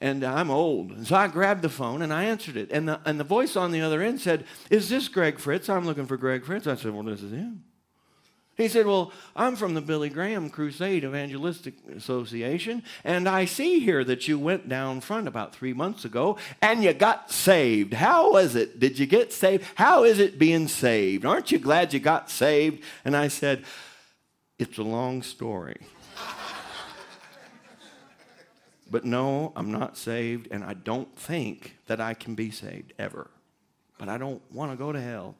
[0.00, 0.90] and I'm old.
[0.90, 2.70] And so I grabbed the phone and I answered it.
[2.70, 5.68] And the, and the voice on the other end said, Is this Greg Fritz?
[5.68, 6.66] I'm looking for Greg Fritz.
[6.66, 7.64] I said, Well, this is him.
[8.56, 14.04] He said, Well, I'm from the Billy Graham Crusade Evangelistic Association, and I see here
[14.04, 17.94] that you went down front about three months ago and you got saved.
[17.94, 18.78] How was it?
[18.78, 19.64] Did you get saved?
[19.74, 21.24] How is it being saved?
[21.24, 22.82] Aren't you glad you got saved?
[23.04, 23.64] And I said,
[24.58, 25.80] It's a long story.
[28.90, 33.30] But no, I'm not saved, and I don't think that I can be saved ever.
[33.98, 35.36] But I don't want to go to hell.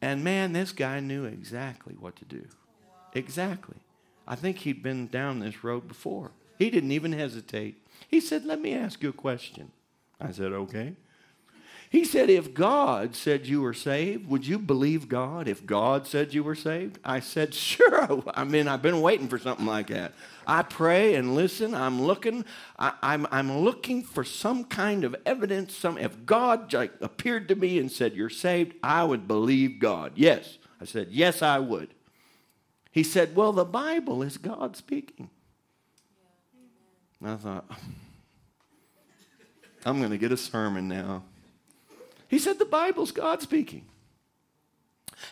[0.00, 2.44] And man, this guy knew exactly what to do.
[3.14, 3.76] Exactly.
[4.26, 6.32] I think he'd been down this road before.
[6.58, 7.86] He didn't even hesitate.
[8.08, 9.70] He said, Let me ask you a question.
[10.20, 10.94] I said, Okay.
[11.92, 16.32] He said, If God said you were saved, would you believe God if God said
[16.32, 16.98] you were saved?
[17.04, 18.22] I said, Sure.
[18.32, 20.14] I mean, I've been waiting for something like that.
[20.46, 21.74] I pray and listen.
[21.74, 22.46] I'm looking.
[22.78, 25.76] I, am I'm, I'm looking for some kind of evidence.
[25.76, 26.72] Some if God
[27.02, 30.12] appeared to me and said you're saved, I would believe God.
[30.14, 31.92] Yes, I said yes, I would.
[32.90, 35.28] He said, "Well, the Bible is God speaking."
[37.22, 37.70] I thought,
[39.84, 41.24] I'm going to get a sermon now.
[42.32, 43.84] He said, The Bible's God speaking.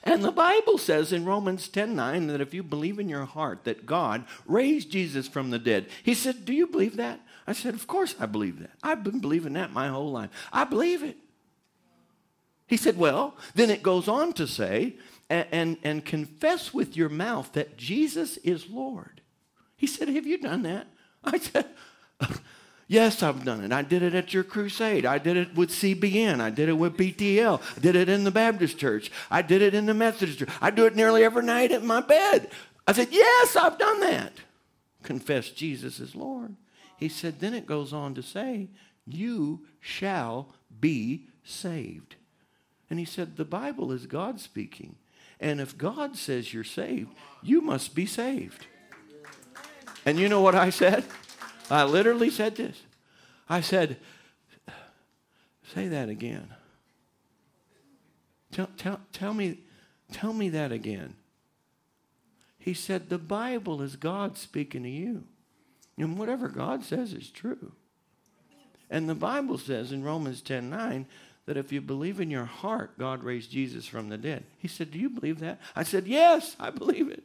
[0.05, 3.65] And the Bible says in Romans 10 9 that if you believe in your heart
[3.65, 7.21] that God raised Jesus from the dead, he said, Do you believe that?
[7.47, 8.73] I said, Of course I believe that.
[8.83, 10.29] I've been believing that my whole life.
[10.53, 11.17] I believe it.
[12.67, 14.97] He said, Well, then it goes on to say,
[15.31, 19.23] and, and, and confess with your mouth that Jesus is Lord.
[19.75, 20.87] He said, Have you done that?
[21.25, 21.65] I said,
[22.91, 23.71] Yes, I've done it.
[23.71, 25.07] I did it at your crusade.
[25.07, 26.41] I did it with CBN.
[26.41, 27.63] I did it with PTL.
[27.77, 29.13] I did it in the Baptist church.
[29.31, 30.49] I did it in the Methodist church.
[30.61, 32.51] I do it nearly every night at my bed.
[32.89, 34.33] I said, Yes, I've done that.
[35.05, 36.57] Confess Jesus is Lord.
[36.97, 38.71] He said, Then it goes on to say,
[39.07, 40.49] You shall
[40.81, 42.17] be saved.
[42.91, 44.97] And he said, The Bible is God speaking.
[45.39, 48.67] And if God says you're saved, you must be saved.
[50.05, 51.05] And you know what I said?
[51.71, 52.83] I literally said this.
[53.49, 53.97] I said,
[55.75, 56.49] say that again.
[58.53, 59.59] Tell, tell, tell, me,
[60.13, 61.15] tell me that again.
[62.59, 65.25] He said, The Bible is God speaking to you.
[65.97, 67.73] And whatever God says is true.
[68.91, 71.07] And the Bible says in Romans 10 9
[71.51, 74.45] that if you believe in your heart God raised Jesus from the dead.
[74.59, 75.59] He said, Do you believe that?
[75.75, 77.25] I said, Yes, I believe it.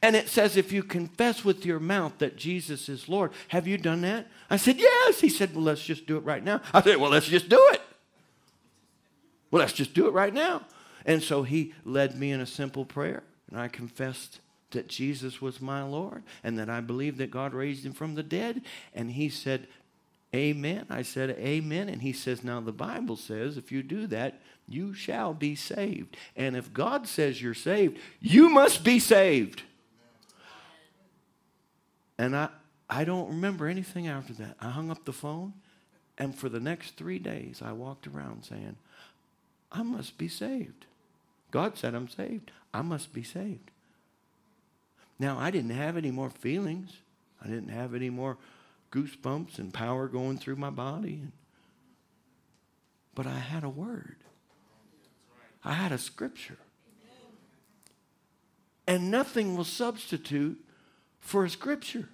[0.00, 3.76] And it says, If you confess with your mouth that Jesus is Lord, have you
[3.76, 4.28] done that?
[4.48, 5.20] I said, Yes.
[5.20, 6.60] He said, Well, let's just do it right now.
[6.72, 7.80] I said, Well, let's just do it.
[9.50, 10.62] Well, let's just do it right now.
[11.04, 14.38] And so he led me in a simple prayer, and I confessed
[14.70, 18.22] that Jesus was my Lord and that I believed that God raised him from the
[18.22, 18.62] dead.
[18.94, 19.66] And he said,
[20.34, 20.86] Amen.
[20.90, 21.88] I said, Amen.
[21.88, 26.16] And he says, Now the Bible says if you do that, you shall be saved.
[26.34, 29.62] And if God says you're saved, you must be saved.
[32.18, 32.48] And I,
[32.90, 34.56] I don't remember anything after that.
[34.60, 35.52] I hung up the phone,
[36.18, 38.76] and for the next three days, I walked around saying,
[39.70, 40.86] I must be saved.
[41.50, 42.50] God said I'm saved.
[42.72, 43.70] I must be saved.
[45.18, 46.90] Now, I didn't have any more feelings.
[47.42, 48.36] I didn't have any more
[48.94, 51.22] goosebumps and power going through my body.
[53.14, 54.16] But I had a word.
[55.64, 56.58] I had a scripture.
[58.86, 60.58] And nothing will substitute
[61.20, 62.08] for a scripture.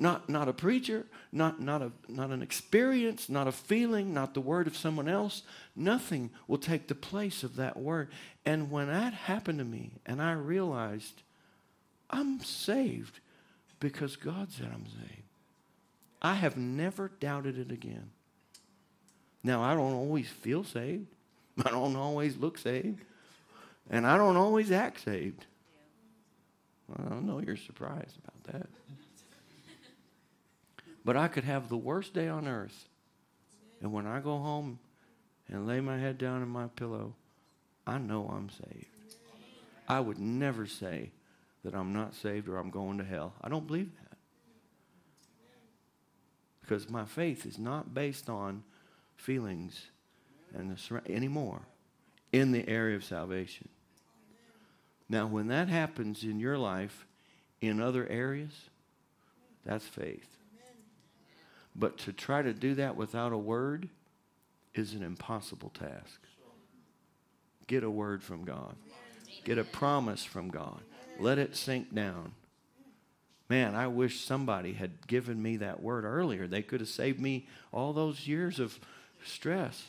[0.00, 4.40] Not, not a preacher, not, not, a, not an experience, not a feeling, not the
[4.40, 5.42] word of someone else.
[5.74, 8.08] Nothing will take the place of that word.
[8.46, 11.22] And when that happened to me, and I realized
[12.10, 13.18] I'm saved
[13.80, 15.22] because God said I'm saved,
[16.20, 18.10] I have never doubted it again.
[19.42, 21.06] Now, I don't always feel saved,
[21.64, 23.02] I don't always look saved,
[23.90, 25.46] and I don't always act saved.
[26.96, 28.68] I know you're surprised about that.
[31.04, 32.86] But I could have the worst day on earth.
[33.80, 34.78] And when I go home
[35.48, 37.14] and lay my head down in my pillow,
[37.86, 38.86] I know I'm saved.
[39.88, 41.12] I would never say
[41.64, 43.32] that I'm not saved or I'm going to hell.
[43.42, 44.07] I don't believe that.
[46.68, 48.62] Because my faith is not based on
[49.16, 49.86] feelings
[50.54, 51.62] and the, anymore
[52.30, 53.70] in the area of salvation.
[55.08, 57.06] Now, when that happens in your life
[57.62, 58.52] in other areas,
[59.64, 60.28] that's faith.
[61.74, 63.88] But to try to do that without a word
[64.74, 66.20] is an impossible task.
[67.66, 68.76] Get a word from God,
[69.42, 70.82] get a promise from God.
[71.18, 72.32] Let it sink down.
[73.48, 76.46] Man, I wish somebody had given me that word earlier.
[76.46, 78.78] They could have saved me all those years of
[79.24, 79.86] stress.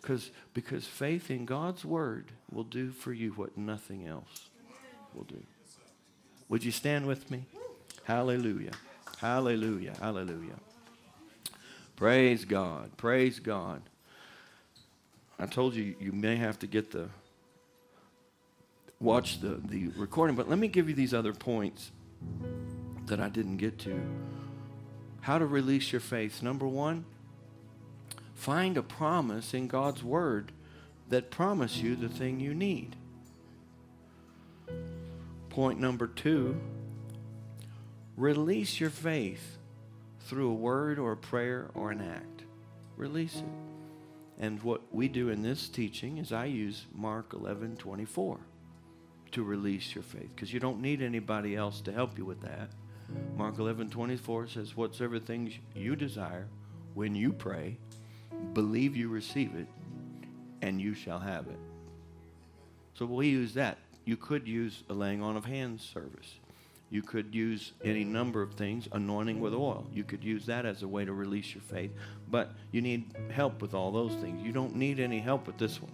[0.00, 4.48] Because because faith in God's word will do for you what nothing else
[5.14, 5.42] will do.
[6.48, 7.46] Would you stand with me?
[8.04, 8.72] Hallelujah.
[9.18, 9.94] Hallelujah.
[9.98, 10.60] Hallelujah.
[11.96, 12.96] Praise God.
[12.96, 13.82] Praise God.
[15.38, 17.08] I told you you may have to get the
[19.00, 21.90] watch the, the recording, but let me give you these other points
[23.06, 24.00] that I didn't get to.
[25.22, 26.42] How to release your faith.
[26.42, 27.04] Number one,
[28.34, 30.52] find a promise in God's word
[31.08, 32.96] that promise you the thing you need.
[35.50, 36.60] Point number two,
[38.16, 39.58] release your faith
[40.20, 42.42] through a word or a prayer or an act.
[42.96, 43.44] Release it.
[44.38, 48.40] And what we do in this teaching is I use Mark 11 24
[49.32, 52.70] to release your faith because you don't need anybody else to help you with that.
[53.36, 56.46] Mark 11 24 says, Whatsoever things you desire
[56.94, 57.76] when you pray,
[58.52, 59.66] believe you receive it,
[60.62, 61.58] and you shall have it.
[62.94, 63.78] So we use that.
[64.04, 66.38] You could use a laying on of hands service.
[66.90, 69.86] You could use any number of things, anointing with oil.
[69.92, 71.90] You could use that as a way to release your faith.
[72.30, 74.44] But you need help with all those things.
[74.44, 75.90] You don't need any help with this one.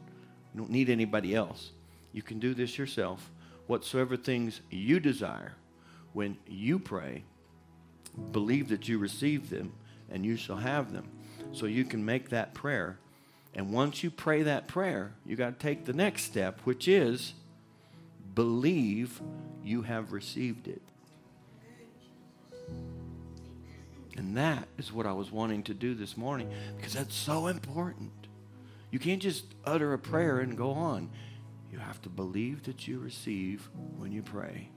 [0.52, 1.70] You don't need anybody else.
[2.12, 3.30] You can do this yourself.
[3.66, 5.54] Whatsoever things you desire,
[6.12, 7.24] when you pray,
[8.32, 9.72] believe that you receive them
[10.10, 11.08] and you shall have them.
[11.52, 12.98] So you can make that prayer.
[13.54, 17.34] And once you pray that prayer, you got to take the next step, which is
[18.34, 19.20] believe
[19.64, 20.82] you have received it.
[24.16, 28.12] And that is what I was wanting to do this morning because that's so important.
[28.90, 31.10] You can't just utter a prayer and go on.
[31.72, 34.68] You have to believe that you receive when you pray.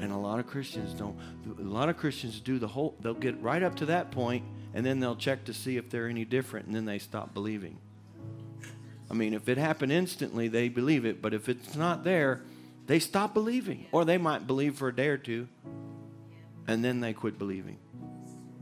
[0.00, 1.18] And a lot of Christians don't.
[1.58, 4.84] A lot of Christians do the whole, they'll get right up to that point and
[4.84, 7.78] then they'll check to see if they're any different and then they stop believing.
[9.10, 11.22] I mean, if it happened instantly, they believe it.
[11.22, 12.42] But if it's not there,
[12.86, 13.86] they stop believing.
[13.92, 15.48] Or they might believe for a day or two,
[16.66, 17.78] and then they quit believing.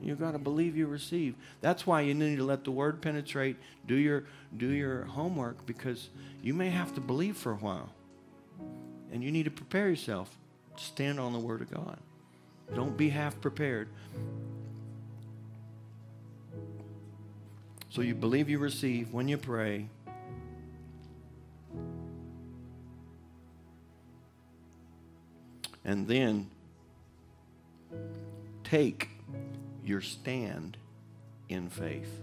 [0.02, 1.34] You've got to believe you receive.
[1.62, 3.56] That's why you need to let the word penetrate.
[3.86, 6.10] Do your, do your homework because
[6.42, 7.90] you may have to believe for a while.
[9.10, 10.36] and you need to prepare yourself
[10.76, 11.98] stand on the Word of God.
[12.74, 13.88] Don't be half prepared.
[17.90, 19.88] So you believe you receive when you pray.
[25.84, 26.50] And then
[28.64, 29.10] take
[29.84, 30.76] your stand
[31.48, 32.20] in faith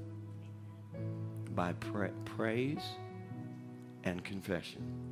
[1.56, 2.84] by pra- praise
[4.04, 5.11] and confession.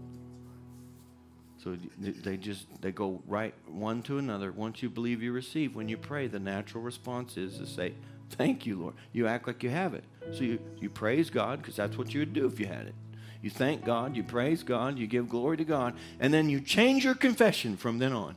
[1.63, 4.51] So they just they go right one to another.
[4.51, 7.93] Once you believe you receive, when you pray, the natural response is to say,
[8.29, 10.05] "Thank you, Lord." You act like you have it.
[10.31, 12.95] So you, you praise God because that's what you would do if you had it.
[13.41, 17.05] You thank God, you praise God, you give glory to God, and then you change
[17.05, 18.35] your confession from then on.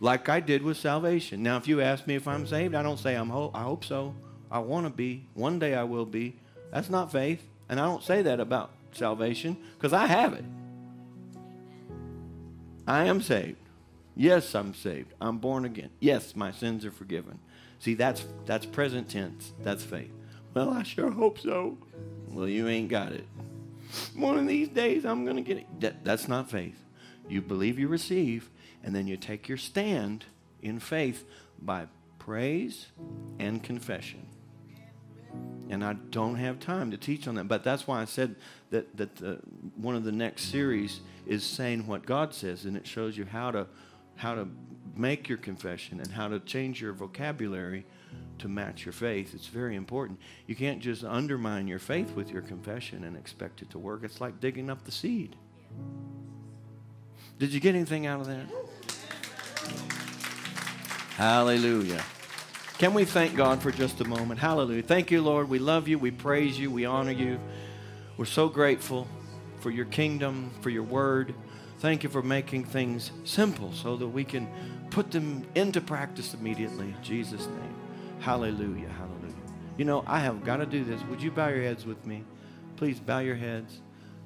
[0.00, 1.42] Like I did with salvation.
[1.42, 3.84] Now, if you ask me if I'm saved, I don't say I'm ho- I hope
[3.84, 4.14] so.
[4.50, 5.26] I want to be.
[5.34, 6.36] One day I will be.
[6.72, 7.42] That's not faith.
[7.68, 10.44] And I don't say that about salvation because I have it.
[12.86, 13.58] I am saved.
[14.14, 15.12] Yes, I'm saved.
[15.20, 15.90] I'm born again.
[16.00, 17.38] Yes, my sins are forgiven.
[17.78, 19.52] See, that's that's present tense.
[19.62, 20.12] That's faith.
[20.54, 21.76] Well, I sure hope so.
[22.30, 23.26] Well, you ain't got it.
[24.14, 25.80] One of these days I'm going to get it.
[25.80, 26.82] That, that's not faith.
[27.28, 28.50] You believe you receive,
[28.82, 30.24] and then you take your stand
[30.62, 31.24] in faith
[31.60, 31.86] by
[32.18, 32.86] praise
[33.38, 34.26] and confession.
[35.68, 38.36] And I don't have time to teach on that, but that's why I said
[38.70, 39.40] that that the,
[39.76, 43.50] one of the next series is saying what God says, and it shows you how
[43.50, 43.66] to
[44.16, 44.48] how to
[44.94, 47.84] make your confession and how to change your vocabulary
[48.38, 49.34] to match your faith.
[49.34, 50.18] It's very important.
[50.46, 54.02] You can't just undermine your faith with your confession and expect it to work.
[54.04, 55.36] It's like digging up the seed.
[57.38, 58.46] Did you get anything out of that?
[61.16, 62.02] Hallelujah.
[62.78, 64.38] Can we thank God for just a moment?
[64.38, 64.82] Hallelujah.
[64.82, 65.48] Thank you, Lord.
[65.48, 65.98] We love you.
[65.98, 66.70] We praise you.
[66.70, 67.40] We honor you.
[68.16, 69.06] We're so grateful
[69.60, 71.34] for your kingdom, for your word.
[71.78, 74.48] Thank you for making things simple so that we can
[74.90, 76.86] put them into practice immediately.
[76.86, 77.74] In Jesus' name.
[78.20, 78.88] Hallelujah.
[78.88, 79.34] Hallelujah.
[79.76, 81.02] You know, I have got to do this.
[81.10, 82.24] Would you bow your heads with me?
[82.76, 83.80] Please bow your heads.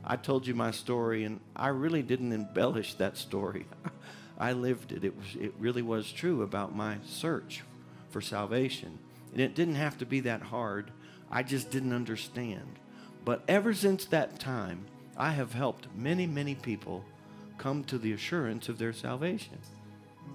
[0.04, 3.66] I told you my story, and I really didn't embellish that story.
[4.38, 5.04] I lived it.
[5.04, 7.62] It, was, it really was true about my search
[8.10, 8.98] for salvation.
[9.32, 10.90] And it didn't have to be that hard.
[11.30, 12.78] I just didn't understand.
[13.24, 14.86] But ever since that time,
[15.20, 17.04] I have helped many, many people
[17.58, 19.58] come to the assurance of their salvation.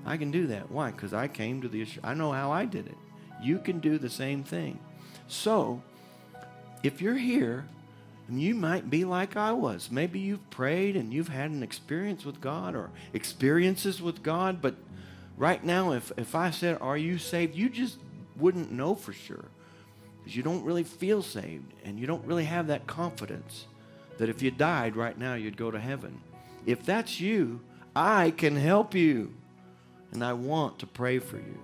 [0.05, 0.69] I can do that.
[0.69, 0.91] Why?
[0.91, 2.05] Because I came to the assurance.
[2.05, 2.97] I know how I did it.
[3.41, 4.79] You can do the same thing.
[5.27, 5.81] So,
[6.83, 7.65] if you're here
[8.27, 9.89] and you might be like I was.
[9.89, 14.75] Maybe you've prayed and you've had an experience with God or experiences with God, but
[15.35, 17.55] right now, if, if I said, Are you saved?
[17.55, 17.97] you just
[18.37, 19.45] wouldn't know for sure
[20.19, 23.65] because you don't really feel saved and you don't really have that confidence
[24.17, 26.21] that if you died right now, you'd go to heaven.
[26.65, 27.61] If that's you,
[27.95, 29.33] I can help you
[30.15, 31.59] and I want to pray for you.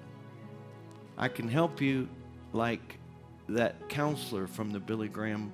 [1.18, 2.10] I can help you
[2.54, 2.97] like
[3.49, 5.54] that counselor from the Billy Graham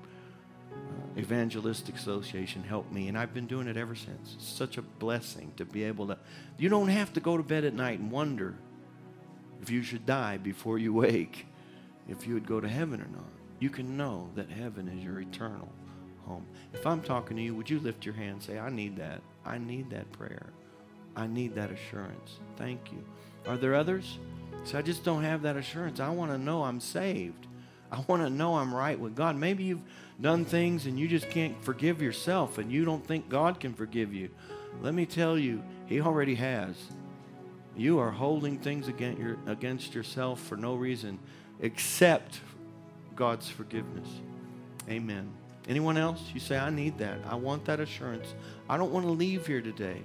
[0.74, 4.36] uh, Evangelistic Association helped me, and I've been doing it ever since.
[4.36, 6.18] It's such a blessing to be able to.
[6.58, 8.56] You don't have to go to bed at night and wonder
[9.62, 11.48] if you should die before you wake,
[12.08, 13.32] if you would go to heaven or not.
[13.60, 15.70] You can know that heaven is your eternal
[16.28, 16.46] home.
[16.74, 19.22] If I'm talking to you, would you lift your hand and say, I need that?
[19.46, 20.48] I need that prayer.
[21.16, 22.40] I need that assurance.
[22.58, 23.04] Thank you.
[23.48, 24.20] Are there others?
[24.66, 26.00] So I just don't have that assurance.
[26.00, 27.48] I want to know I'm saved.
[27.92, 29.36] I want to know I'm right with God.
[29.38, 29.82] Maybe you've
[30.20, 34.14] done things and you just can't forgive yourself and you don't think God can forgive
[34.14, 34.30] you.
[34.82, 36.76] Let me tell you, He already has.
[37.76, 41.20] You are holding things against, your, against yourself for no reason
[41.62, 42.42] except
[43.16, 44.08] God's forgiveness.
[44.90, 45.32] Amen.
[45.68, 46.22] Anyone else?
[46.34, 47.20] You say, I need that.
[47.30, 48.34] I want that assurance.
[48.70, 50.02] I don't want to leave here today.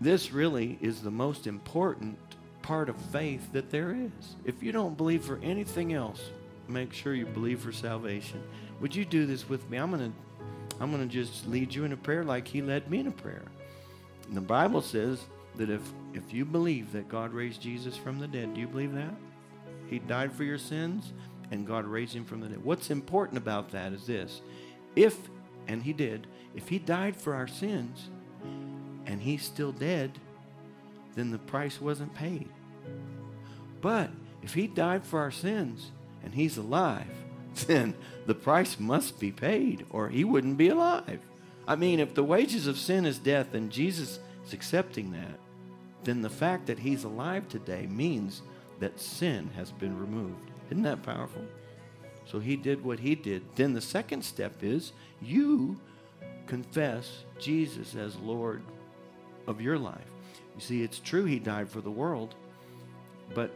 [0.00, 2.18] This really is the most important
[2.62, 4.36] part of faith that there is.
[4.44, 6.30] If you don't believe for anything else,
[6.68, 8.42] make sure you believe for salvation.
[8.80, 9.78] Would you do this with me?
[9.78, 10.16] I'm going to
[10.80, 13.10] I'm going to just lead you in a prayer like he led me in a
[13.12, 13.42] prayer.
[14.28, 15.22] And the Bible says
[15.56, 15.82] that if
[16.14, 19.14] if you believe that God raised Jesus from the dead, do you believe that?
[19.88, 21.12] He died for your sins
[21.50, 22.64] and God raised him from the dead.
[22.64, 24.40] What's important about that is this.
[24.96, 25.16] If
[25.68, 28.08] and he did, if he died for our sins
[29.06, 30.18] and he's still dead,
[31.14, 32.48] then the price wasn't paid.
[33.80, 34.10] But
[34.42, 35.90] if he died for our sins
[36.24, 37.06] and he's alive,
[37.66, 37.94] then
[38.26, 41.20] the price must be paid or he wouldn't be alive.
[41.66, 45.38] I mean, if the wages of sin is death and Jesus is accepting that,
[46.02, 48.42] then the fact that he's alive today means
[48.80, 50.50] that sin has been removed.
[50.70, 51.42] Isn't that powerful?
[52.30, 53.42] So he did what he did.
[53.56, 55.78] Then the second step is you
[56.46, 58.62] confess Jesus as Lord
[59.46, 60.10] of your life.
[60.54, 62.34] You see, it's true he died for the world,
[63.34, 63.50] but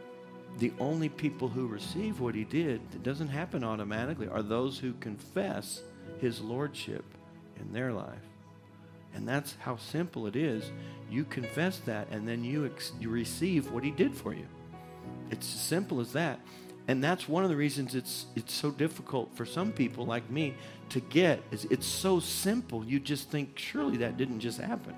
[0.57, 4.93] the only people who receive what he did, it doesn't happen automatically, are those who
[4.93, 5.81] confess
[6.19, 7.03] his lordship
[7.59, 8.19] in their life.
[9.13, 10.71] And that's how simple it is.
[11.09, 14.47] You confess that, and then you, ex- you receive what he did for you.
[15.31, 16.39] It's as simple as that.
[16.87, 20.53] And that's one of the reasons it's, it's so difficult for some people like me
[20.89, 21.41] to get.
[21.51, 24.95] Is it's so simple, you just think, surely that didn't just happen.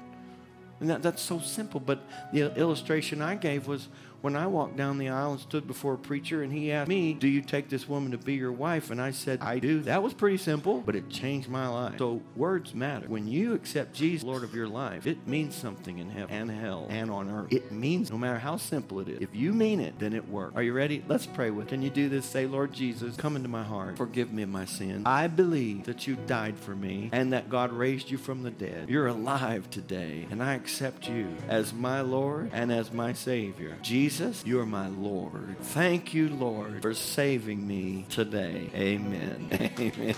[0.80, 1.80] And that, that's so simple.
[1.80, 3.88] But the illustration I gave was
[4.22, 7.14] when I walked down the aisle and stood before a preacher and he asked me,
[7.14, 8.92] Do you take this woman to be your wife?
[8.92, 9.82] And I said, I do.
[9.82, 11.98] That was pretty simple, but it changed my life.
[11.98, 13.08] So words matter.
[13.08, 16.88] When you accept Jesus, Lord of your life, it means something in heaven and hell
[16.90, 17.54] and on earth.
[17.54, 19.22] It means no matter how simple it is.
[19.22, 20.56] If you mean it, then it works.
[20.56, 21.04] Are you ready?
[21.08, 21.68] Let's pray with.
[21.68, 22.26] Can you do this?
[22.26, 23.98] Say, Lord Jesus, come into my heart.
[23.98, 25.04] Forgive me my sins.
[25.06, 28.90] I believe that you died for me and that God raised you from the dead.
[28.90, 33.78] You're alive today, and I accept you as my Lord and as my Savior.
[33.82, 35.58] Jesus Jesus, you are my Lord.
[35.60, 38.70] Thank you, Lord, for saving me today.
[38.74, 39.50] Amen.
[39.78, 40.16] Amen.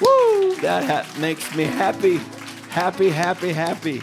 [0.00, 0.56] Woo!
[0.62, 2.16] That ha- makes me happy.
[2.70, 4.00] Happy, happy, happy.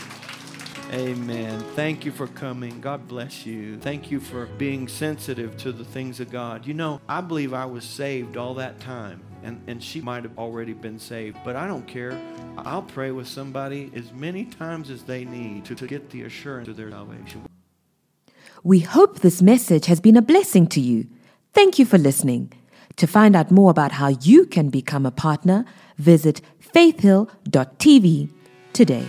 [0.94, 1.62] Amen.
[1.76, 2.80] Thank you for coming.
[2.80, 3.80] God bless you.
[3.80, 6.68] Thank you for being sensitive to the things of God.
[6.68, 9.24] You know, I believe I was saved all that time.
[9.42, 12.22] And, and she might have already been saved, but I don't care.
[12.56, 16.68] I'll pray with somebody as many times as they need to, to get the assurance
[16.68, 17.48] of their salvation.
[18.64, 21.08] We hope this message has been a blessing to you.
[21.54, 22.54] Thank you for listening.
[22.98, 25.66] To find out more about how you can become a partner,
[25.98, 28.30] visit faithhill.tv
[28.74, 29.06] today.